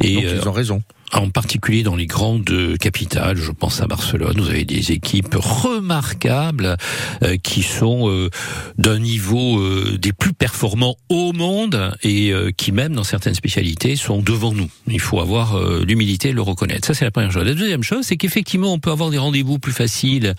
Et 0.03 0.14
Donc 0.14 0.25
euh, 0.25 0.38
ils 0.42 0.49
ont 0.49 0.53
raison. 0.53 0.83
En 1.12 1.31
particulier 1.31 1.83
dans 1.83 1.97
les 1.97 2.07
grandes 2.07 2.77
capitales. 2.79 3.37
Je 3.37 3.51
pense 3.51 3.81
à 3.81 3.87
Barcelone. 3.87 4.40
Vous 4.40 4.49
avez 4.49 4.64
des 4.64 4.92
équipes 4.92 5.35
remarquables 5.35 6.77
euh, 7.23 7.37
qui 7.37 7.62
sont 7.62 8.11
euh, 8.11 8.31
d'un 8.77 8.99
niveau 8.99 9.59
euh, 9.59 9.99
des 9.99 10.12
plus 10.12 10.33
performants 10.33 10.97
au 11.09 11.33
monde 11.33 11.94
et 12.03 12.33
qui 12.57 12.73
même 12.73 12.94
dans 12.94 13.05
certaines 13.05 13.35
spécialités 13.35 13.97
sont 13.97 14.21
devant 14.21 14.53
nous. 14.53 14.68
Il 14.87 15.01
faut 15.01 15.21
avoir 15.21 15.59
l'humilité 15.81 16.31
de 16.31 16.35
le 16.35 16.42
reconnaître. 16.42 16.87
Ça 16.87 16.94
c'est 16.94 17.05
la 17.05 17.11
première 17.11 17.31
chose. 17.33 17.44
La 17.44 17.55
deuxième 17.55 17.83
chose, 17.83 18.05
c'est 18.05 18.16
qu'effectivement 18.16 18.73
on 18.73 18.79
peut 18.79 18.90
avoir 18.90 19.11
des 19.11 19.18
rendez-vous 19.18 19.59
plus 19.59 19.73
faciles 19.73 20.35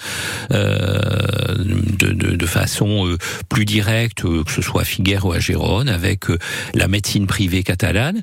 de, 0.49 1.57
de, 1.57 2.35
de, 2.35 2.45
façon 2.45 3.15
plus 3.47 3.65
directe, 3.65 4.23
que 4.23 4.51
ce 4.51 4.61
soit 4.61 4.81
à 4.81 4.85
Figueres 4.85 5.25
ou 5.25 5.31
à 5.31 5.39
Gérone, 5.39 5.89
avec 5.89 6.25
la 6.73 6.87
médecine 6.87 7.27
privée 7.27 7.63
catalane. 7.63 8.21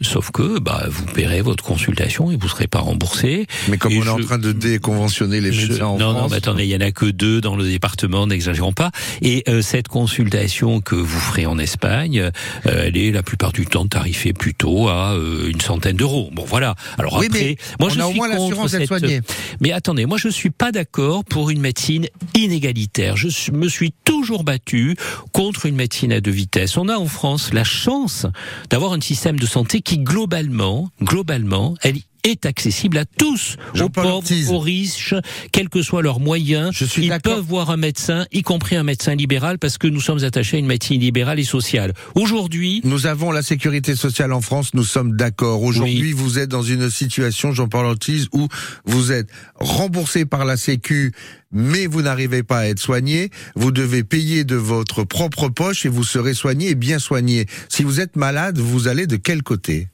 Sauf 0.00 0.30
que 0.30 0.58
bah, 0.58 0.84
vous 0.88 1.04
paierez 1.06 1.42
votre 1.42 1.62
consultation 1.62 1.81
et 2.30 2.36
vous 2.36 2.44
ne 2.44 2.48
serez 2.48 2.66
pas 2.66 2.80
remboursé. 2.80 3.46
Mais 3.68 3.78
comme 3.78 3.92
on 3.96 4.04
est 4.04 4.08
en 4.08 4.18
train 4.18 4.38
de 4.38 4.52
déconventionner 4.52 5.40
les 5.40 5.50
médecins 5.50 5.86
en 5.86 5.98
non, 5.98 6.12
France... 6.12 6.22
Non, 6.22 6.28
mais 6.30 6.36
attendez, 6.36 6.64
il 6.64 6.70
y 6.70 6.76
en 6.76 6.80
a 6.80 6.90
que 6.92 7.06
deux 7.06 7.40
dans 7.40 7.56
le 7.56 7.64
département, 7.64 8.26
n'exagérons 8.26 8.72
pas. 8.72 8.90
Et 9.20 9.44
euh, 9.48 9.62
cette 9.62 9.88
consultation 9.88 10.80
que 10.80 10.94
vous 10.94 11.18
ferez 11.18 11.46
en 11.46 11.58
Espagne, 11.58 12.30
euh, 12.66 12.84
elle 12.86 12.96
est 12.96 13.10
la 13.10 13.22
plupart 13.22 13.52
du 13.52 13.66
temps 13.66 13.86
tarifée 13.86 14.32
plutôt 14.32 14.88
à 14.88 15.12
euh, 15.12 15.48
une 15.48 15.60
centaine 15.60 15.96
d'euros. 15.96 16.30
Bon, 16.32 16.44
voilà. 16.46 16.74
Alors 16.98 17.18
oui, 17.18 17.26
après, 17.26 17.56
moi 17.80 17.88
je 17.90 18.00
a 18.00 18.06
suis 18.06 18.20
l'assurance 18.20 18.70
cette... 18.70 19.24
Mais 19.60 19.72
attendez, 19.72 20.06
moi 20.06 20.18
je 20.18 20.28
suis 20.28 20.50
pas 20.50 20.72
d'accord 20.72 21.24
pour 21.24 21.50
une 21.50 21.60
médecine 21.60 22.06
inégalitaire. 22.34 23.16
Je 23.16 23.52
me 23.52 23.68
suis 23.68 23.92
toujours 24.04 24.44
battu 24.44 24.96
contre 25.32 25.66
une 25.66 25.76
médecine 25.76 26.12
à 26.12 26.20
deux 26.20 26.30
vitesses. 26.30 26.76
On 26.76 26.88
a 26.88 26.96
en 26.96 27.06
France 27.06 27.52
la 27.52 27.64
chance 27.64 28.26
d'avoir 28.70 28.92
un 28.92 29.00
système 29.00 29.38
de 29.38 29.46
santé 29.46 29.80
qui 29.80 29.98
globalement, 29.98 30.90
globalement, 31.02 31.71
elle 31.82 31.96
est 32.24 32.46
accessible 32.46 32.98
à 32.98 33.04
tous, 33.04 33.56
aux 33.80 33.88
pauvres, 33.88 34.22
aux 34.52 34.58
riches, 34.60 35.14
quels 35.50 35.68
que 35.68 35.82
soient 35.82 36.02
leurs 36.02 36.20
moyens. 36.20 36.70
Je 36.72 36.84
suis 36.84 37.06
Ils 37.06 37.18
peuvent 37.20 37.40
voir 37.44 37.70
un 37.70 37.76
médecin, 37.76 38.26
y 38.30 38.42
compris 38.42 38.76
un 38.76 38.84
médecin 38.84 39.16
libéral, 39.16 39.58
parce 39.58 39.76
que 39.76 39.88
nous 39.88 40.00
sommes 40.00 40.22
attachés 40.22 40.56
à 40.56 40.60
une 40.60 40.66
médecine 40.66 41.00
libérale 41.00 41.40
et 41.40 41.44
sociale. 41.44 41.92
Aujourd'hui, 42.14 42.80
nous 42.84 43.06
avons 43.06 43.32
la 43.32 43.42
sécurité 43.42 43.96
sociale 43.96 44.32
en 44.32 44.40
France. 44.40 44.72
Nous 44.74 44.84
sommes 44.84 45.16
d'accord. 45.16 45.62
Aujourd'hui, 45.62 46.00
Oui. 46.00 46.12
vous 46.12 46.38
êtes 46.38 46.48
dans 46.48 46.62
une 46.62 46.90
situation, 46.90 47.50
Jean-Paul 47.52 47.86
Ortiz, 47.86 48.28
où 48.32 48.46
vous 48.84 49.10
êtes 49.10 49.28
remboursé 49.56 50.24
par 50.24 50.44
la 50.44 50.56
Sécu, 50.56 51.12
mais 51.50 51.86
vous 51.86 52.02
n'arrivez 52.02 52.44
pas 52.44 52.60
à 52.60 52.66
être 52.66 52.78
soigné. 52.78 53.30
Vous 53.56 53.72
devez 53.72 54.04
payer 54.04 54.44
de 54.44 54.54
votre 54.56 55.02
propre 55.02 55.48
poche 55.48 55.86
et 55.86 55.88
vous 55.88 56.04
serez 56.04 56.34
soigné 56.34 56.70
et 56.70 56.74
bien 56.76 57.00
soigné. 57.00 57.46
Si 57.68 57.82
vous 57.82 57.98
êtes 58.00 58.14
malade, 58.14 58.58
vous 58.58 58.86
allez 58.86 59.08
de 59.08 59.16
quel 59.16 59.42
côté? 59.42 59.88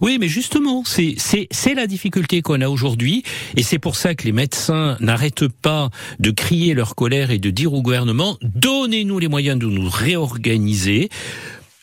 Oui, 0.00 0.18
mais 0.20 0.28
justement, 0.28 0.84
c'est 0.84 1.74
la 1.74 1.86
difficulté 1.86 2.42
qu'on 2.42 2.60
a 2.60 2.68
aujourd'hui, 2.68 3.22
et 3.56 3.62
c'est 3.62 3.78
pour 3.78 3.96
ça 3.96 4.14
que 4.14 4.24
les 4.24 4.32
médecins 4.32 4.96
n'arrêtent 5.00 5.48
pas 5.48 5.90
de 6.18 6.30
crier 6.30 6.74
leur 6.74 6.94
colère 6.94 7.30
et 7.30 7.38
de 7.38 7.50
dire 7.50 7.72
au 7.72 7.82
gouvernement 7.82 8.36
donnez-nous 8.42 9.18
les 9.18 9.28
moyens 9.28 9.58
de 9.58 9.66
nous 9.66 9.88
réorganiser. 9.88 11.08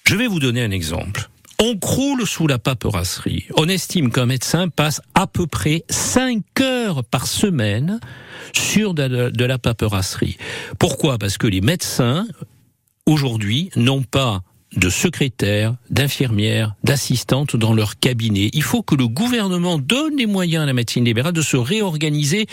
Je 0.06 0.15
vais 0.15 0.28
vous 0.28 0.39
donner 0.39 0.62
un 0.63 0.71
exemple. 0.71 1.30
On 1.62 1.78
croule 1.78 2.25
sous 2.25 2.47
la 2.47 2.58
paperasserie. 2.58 3.47
On 3.58 3.67
estime 3.67 4.12
qu'un 4.12 4.25
médecin 4.25 4.69
passe 4.69 5.02
à 5.13 5.28
peu 5.28 5.45
près 5.45 5.84
5 5.89 6.41
heures 6.62 7.04
par 7.04 7.28
semaine 7.28 7.99
sur 8.54 8.93
de 8.93 9.43
la 9.43 9.58
paperasserie. 9.58 10.38
Pourquoi? 10.80 11.17
Parce 11.17 11.38
que 11.38 11.47
les 11.47 11.60
médecins, 11.60 12.25
aujourd'hui, 13.06 13.71
n'ont 13.75 14.04
pas 14.04 14.41
de 14.80 14.89
secrétaires, 14.89 15.76
d'infirmières, 15.89 16.74
d'assistantes 16.84 17.56
dans 17.56 17.74
leur 17.74 18.00
cabinet. 18.00 18.50
Il 18.54 18.63
faut 18.63 18.82
que 18.82 18.96
le 18.96 19.08
gouvernement 19.08 19.78
donne 19.78 20.15
les 20.18 20.26
moyens 20.26 20.63
à 20.63 20.65
la 20.65 20.74
médecine 20.74 21.06
libérale 21.06 21.34
de 21.34 21.42
se 21.42 21.58
réorganiser. 21.58 22.48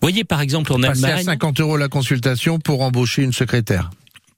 Voyez 0.00 0.24
par 0.24 0.40
exemple 0.40 0.72
en 0.72 0.80
Passer 0.80 1.04
à 1.04 1.08
Allemagne, 1.08 1.24
50 1.24 1.60
euros 1.60 1.76
la 1.76 1.88
consultation 1.88 2.58
pour 2.58 2.82
embaucher 2.82 3.22
une 3.22 3.32
secrétaire. 3.32 3.90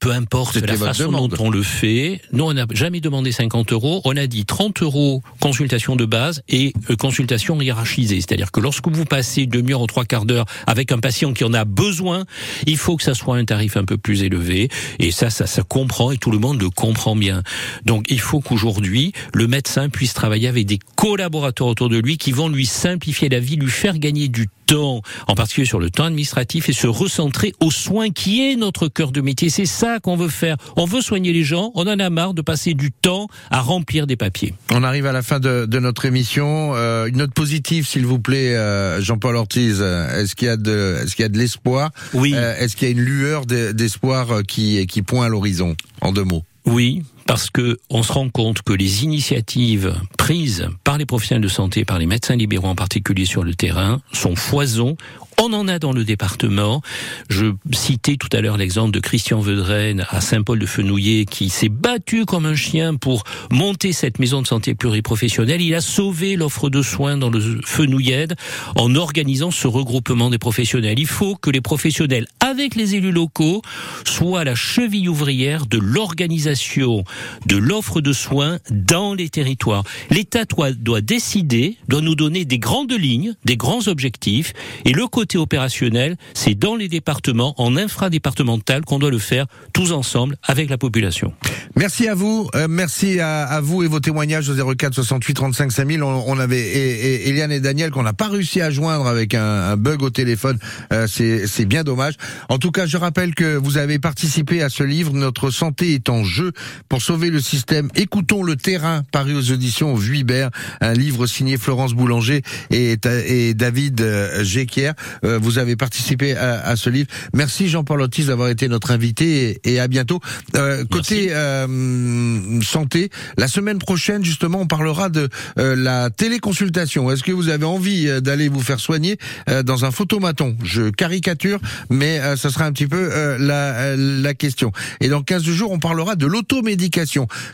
Peu 0.05 0.11
importe 0.11 0.57
la 0.57 0.77
façon 0.77 1.11
dont 1.11 1.31
on 1.39 1.49
le 1.49 1.63
fait. 1.63 2.21
Nous, 2.31 2.45
on 2.45 2.53
n'a 2.53 2.67
jamais 2.73 3.01
demandé 3.01 3.33
50 3.33 3.73
euros. 3.73 4.03
On 4.05 4.15
a 4.19 4.27
dit 4.27 4.45
30 4.45 4.83
euros 4.83 5.23
consultation 5.41 5.97
de 5.97 6.05
base 6.05 6.43
et 6.47 6.75
euh, 6.91 6.97
consultation 6.97 7.59
hiérarchisée. 7.59 8.17
C'est-à-dire 8.17 8.53
que 8.53 8.61
lorsque 8.61 8.87
vous 8.87 9.07
passez 9.07 9.45
une 9.45 9.51
demi-heure 9.51 9.81
ou 9.81 9.87
trois 9.87 10.05
quarts 10.05 10.27
d'heure 10.27 10.45
avec 10.67 10.93
un 10.93 10.99
patient 10.99 11.33
qui 11.33 11.43
en 11.45 11.55
a 11.55 11.65
besoin, 11.65 12.27
il 12.67 12.77
faut 12.77 12.99
que 12.99 13.03
ça 13.03 13.15
soit 13.15 13.39
un 13.39 13.47
tarif 13.47 13.79
un 13.79 13.87
peu 13.87 13.97
plus 13.97 14.25
élevé. 14.25 14.69
Et 14.99 15.11
ça, 15.11 15.31
ça, 15.31 15.47
ça 15.47 15.63
comprend 15.63 16.11
et 16.11 16.19
tout 16.19 16.31
le 16.31 16.39
monde 16.39 16.61
le 16.61 16.69
comprend 16.69 17.17
bien. 17.17 17.43
Donc, 17.87 18.05
il 18.11 18.21
faut 18.21 18.41
qu'aujourd'hui, 18.41 19.15
le 19.33 19.47
médecin 19.47 19.89
puisse 19.89 20.13
travailler 20.13 20.49
avec 20.49 20.67
des 20.67 20.81
collaborateurs 20.97 21.69
autour 21.69 21.89
de 21.89 21.97
lui 21.97 22.19
qui 22.19 22.33
vont 22.33 22.51
lui 22.51 22.67
simplifier 22.67 23.31
la 23.31 23.41
vie, 23.41 23.57
lui 23.57 23.71
faire 23.71 23.99
gagner 23.99 24.29
du 24.29 24.49
temps, 24.49 24.64
en 24.73 25.35
particulier 25.35 25.67
sur 25.67 25.79
le 25.79 25.91
temps 25.91 26.05
administratif, 26.05 26.69
et 26.69 26.73
se 26.73 26.87
recentrer 26.87 27.53
aux 27.61 27.71
soins 27.71 28.11
qui 28.11 28.43
est 28.43 28.57
notre 28.57 28.89
cœur 28.89 29.13
de 29.13 29.21
métier. 29.21 29.51
C'est 29.51 29.67
ça 29.67 29.99
qu'on 30.01 30.17
veut 30.17 30.29
faire. 30.29 30.57
On 30.77 30.85
veut 30.87 31.01
soigner 31.03 31.33
les 31.33 31.45
gens. 31.45 31.71
On 31.75 31.87
en 31.87 31.99
a 31.99 32.11
marre 32.11 32.35
de 32.35 32.43
passer 32.43 32.75
du 32.75 32.91
temps 32.93 33.29
à 33.51 33.61
remplir 33.61 34.07
des 34.07 34.17
papiers. 34.17 34.55
On 34.73 34.83
arrive 34.83 35.07
à 35.07 35.13
la 35.13 35.23
fin 35.23 35.41
de, 35.41 35.67
de 35.67 35.79
notre 35.79 36.05
émission. 36.07 36.73
Euh, 36.75 37.07
une 37.07 37.19
note 37.19 37.35
positive, 37.35 37.87
s'il 37.87 38.07
vous 38.07 38.19
plaît, 38.19 38.55
euh, 38.57 39.01
Jean-Paul 39.01 39.37
Ortiz. 39.37 39.79
Euh, 39.81 40.23
Est-ce 40.23 40.35
qu'il 40.35 40.47
y 40.47 40.51
a 40.51 40.57
de, 40.57 40.99
est-ce 41.03 41.15
qu'il 41.17 41.23
y 41.23 41.27
a 41.27 41.29
de 41.29 41.39
l'espoir 41.39 41.91
Oui. 42.15 42.33
Euh, 42.35 42.57
Est-ce 42.59 42.77
qu'il 42.77 42.89
y 42.89 42.91
a 42.91 42.93
une 42.93 43.01
lueur 43.01 43.47
de- 43.47 43.73
d'espoir 43.73 44.43
qui, 44.49 44.87
qui 44.87 45.03
pointe 45.03 45.27
à 45.27 45.29
l'horizon 45.29 45.77
En 46.01 46.13
deux 46.13 46.25
mots? 46.25 46.43
Oui, 46.67 47.03
parce 47.27 47.51
que 47.51 47.79
on 47.91 48.03
se 48.03 48.13
rend 48.13 48.29
compte 48.29 48.63
que 48.63 48.73
les 48.73 49.05
initiatives 49.05 49.95
prises 50.19 50.69
par 50.85 50.99
les 50.99 51.07
professionnels 51.07 51.43
de 51.43 51.49
santé, 51.49 51.85
par 51.85 51.99
les 51.99 52.07
médecins 52.07 52.37
libéraux 52.37 52.69
en 52.69 52.75
particulier 52.75 53.25
sur 53.25 53.45
le 53.45 53.55
terrain, 53.55 54.01
sont 54.13 54.37
foison. 54.37 54.97
On 55.43 55.53
en 55.53 55.67
a 55.67 55.79
dans 55.79 55.93
le 55.93 56.05
département. 56.05 56.81
Je 57.29 57.47
citais 57.73 58.17
tout 58.17 58.29
à 58.33 58.41
l'heure 58.41 58.57
l'exemple 58.57 58.93
de 58.93 59.01
Christian 59.01 59.41
Vedrenne 59.41 60.07
à 60.09 60.21
Saint-Paul-de-Fenouillet 60.21 61.25
qui 61.25 61.49
s'est 61.49 61.69
battu 61.69 62.25
comme 62.25 62.47
un 62.47 62.55
chien 62.55 62.95
pour 62.95 63.25
monter 63.51 63.93
cette 63.93 64.21
maison 64.21 64.43
de 64.43 64.47
santé 64.47 64.75
pluriprofessionnelle. 64.75 65.61
Il 65.61 65.75
a 65.75 65.81
sauvé 65.81 66.37
l'offre 66.37 66.71
de 66.71 66.83
soins 66.83 67.17
dans 67.17 67.31
le 67.31 67.61
Fenouillède 67.65 68.37
en 68.77 68.95
organisant 68.95 69.51
ce 69.51 69.67
regroupement 69.67 70.31
des 70.31 70.39
professionnels. 70.39 70.99
Il 70.99 71.07
faut 71.07 71.35
que 71.35 71.51
les 71.51 71.61
professionnels, 71.61 72.27
avec 72.39 72.77
les 72.77 72.95
élus 72.95 73.13
locaux, 73.13 73.63
soient 74.07 74.45
la 74.45 74.55
cheville 74.55 75.09
ouvrière 75.09 75.67
de 75.67 75.79
l'organisation 75.79 77.05
de 77.47 77.57
l'offre 77.57 78.01
de 78.01 78.13
soins 78.13 78.59
dans 78.71 79.15
les 79.15 79.29
territoires. 79.29 79.85
L'État 80.11 80.45
doit, 80.45 80.73
doit 80.73 81.01
décider, 81.01 81.77
doit 81.89 82.01
nous 82.01 82.15
donner 82.15 82.45
des 82.45 82.59
grandes 82.59 82.93
lignes, 82.93 83.35
des 83.45 83.57
grands 83.57 83.87
objectifs, 83.89 84.53
et 84.85 84.93
le 84.93 85.07
côté 85.07 85.39
opérationnel, 85.39 86.17
c'est 86.35 86.55
dans 86.55 86.77
les 86.77 86.89
départements, 86.89 87.55
en 87.59 87.77
infradépartemental, 87.77 88.85
qu'on 88.85 88.99
doit 88.99 89.11
le 89.11 89.19
faire 89.19 89.47
tous 89.73 89.93
ensemble 89.93 90.37
avec 90.43 90.71
la 90.71 90.79
population. 90.79 91.33
Merci 91.77 92.09
à 92.09 92.15
vous, 92.15 92.49
euh, 92.55 92.67
merci 92.69 93.19
à, 93.21 93.43
à 93.43 93.61
vous 93.61 93.83
et 93.83 93.89
vos 93.89 94.01
témoignages 94.01 94.49
au 94.49 94.75
04 94.75 94.95
68 94.95 95.35
35 95.35 95.73
5000. 95.73 96.03
On, 96.03 96.25
on 96.27 96.39
avait 96.39 96.61
et, 96.61 97.27
et, 97.27 97.29
Eliane 97.29 97.53
et 97.53 97.61
Daniel 97.61 97.91
qu'on 97.91 98.03
n'a 98.03 98.13
pas 98.13 98.29
réussi 98.29 98.61
à 98.61 98.71
joindre 98.71 99.07
avec 99.07 99.35
un, 99.35 99.43
un 99.43 99.77
bug 99.77 100.03
au 100.03 100.11
téléphone. 100.11 100.59
Euh, 100.93 101.07
c'est 101.09 101.65
bien 101.67 101.83
dommage. 101.83 102.15
En 102.49 102.59
tout 102.59 102.71
cas, 102.71 102.87
je 102.87 102.97
rappelle 102.97 103.35
que 103.35 103.57
vous 103.57 103.79
avez 103.79 103.99
participé 103.99 104.63
à 104.63 104.69
ce 104.69 104.83
livre 104.83 105.13
Notre 105.13 105.51
santé 105.51 105.95
est 105.95 106.09
en 106.09 106.25
jeu 106.25 106.53
pour 106.89 107.03
sauver 107.05 107.29
le 107.29 107.41
système. 107.41 107.91
Écoutons 107.97 108.43
le 108.43 108.57
terrain 108.57 109.03
paru 109.13 109.35
aux 109.35 109.43
éditions 109.43 109.95
Vuibert, 109.95 110.49
un 110.81 110.95
livre 110.95 111.27
signé 111.27 111.59
Florence 111.59 111.93
Boulanger 111.93 112.41
et, 112.71 112.97
et 113.27 113.53
David 113.53 114.01
euh, 114.01 114.43
Géquier. 114.43 114.93
Euh, 115.23 115.39
vous 115.39 115.59
avez 115.59 115.77
participé 115.77 116.35
à, 116.35 116.63
à 116.63 116.77
ce 116.77 116.89
livre. 116.89 117.09
Merci 117.35 117.69
Jean-Paul 117.69 118.01
Otis 118.01 118.25
d'avoir 118.25 118.49
été 118.49 118.69
notre 118.69 118.91
invité 118.91 119.61
et, 119.65 119.75
et 119.75 119.81
à 119.81 119.87
bientôt. 119.87 120.19
Euh, 120.57 120.87
côté 120.87 121.29
euh, 121.31 122.63
santé, 122.63 123.11
la 123.37 123.49
semaine 123.49 123.79
prochaine 123.79 124.25
justement, 124.25 124.63
on 124.63 124.67
parlera 124.67 125.11
de 125.11 125.29
euh, 125.59 125.77
la 125.77 126.09
téléconsultation. 126.09 127.11
Est-ce 127.11 127.23
que 127.23 127.33
vous 127.33 127.51
avez 127.51 127.67
envie 127.67 128.23
d'aller 128.23 128.49
vous 128.49 128.63
faire 128.63 128.81
soigner 128.81 129.19
dans 129.63 129.85
un 129.85 129.91
photomaton? 129.91 130.57
Je 130.65 130.89
caricature, 130.89 131.61
mais 131.91 132.19
ça 132.37 132.49
sera 132.49 132.65
un 132.65 132.73
petit 132.73 132.87
peu 132.87 133.37
la, 133.39 133.95
la 133.95 134.35
question. 134.35 134.73
Et 135.01 135.09
dans 135.09 135.23
15 135.23 135.43
jours, 135.43 135.71
on 135.71 135.79
parlera 135.79 136.17
de 136.17 136.25
l'automédication. 136.25 136.94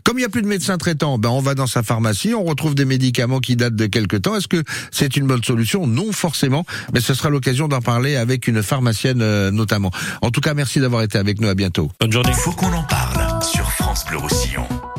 Comme 0.04 0.18
il 0.18 0.20
n'y 0.20 0.24
a 0.24 0.28
plus 0.28 0.42
de 0.42 0.46
médecin 0.46 0.76
traitant, 0.78 1.18
ben 1.18 1.28
on 1.30 1.40
va 1.40 1.54
dans 1.54 1.66
sa 1.66 1.82
pharmacie, 1.82 2.34
on 2.34 2.44
retrouve 2.44 2.74
des 2.74 2.84
médicaments 2.84 3.40
qui 3.40 3.56
datent 3.56 3.76
de 3.76 3.86
quelque 3.86 4.16
temps. 4.16 4.36
Est-ce 4.36 4.48
que 4.48 4.62
c'est 4.90 5.16
une 5.16 5.26
bonne 5.26 5.44
solution? 5.44 5.86
Non, 5.86 6.12
forcément, 6.12 6.64
mais 6.92 7.00
ce 7.00 7.14
sera 7.14 7.30
l'occasion 7.30 7.68
d'en 7.68 7.80
parler 7.80 8.16
avec 8.16 8.48
une 8.48 8.62
pharmacienne 8.62 9.22
euh, 9.22 9.50
notamment. 9.50 9.90
En 10.22 10.30
tout 10.30 10.40
cas, 10.40 10.54
merci 10.54 10.80
d'avoir 10.80 11.02
été 11.02 11.18
avec 11.18 11.40
nous. 11.40 11.48
À 11.48 11.54
bientôt. 11.54 11.90
Bonne 11.98 12.12
journée. 12.12 12.32
Faut 12.32 12.52
qu'on 12.52 12.72
en 12.72 12.84
parle 12.84 13.42
sur 13.42 13.70
France 13.72 14.04
Bleu 14.06 14.18
Roussillon. 14.18 14.66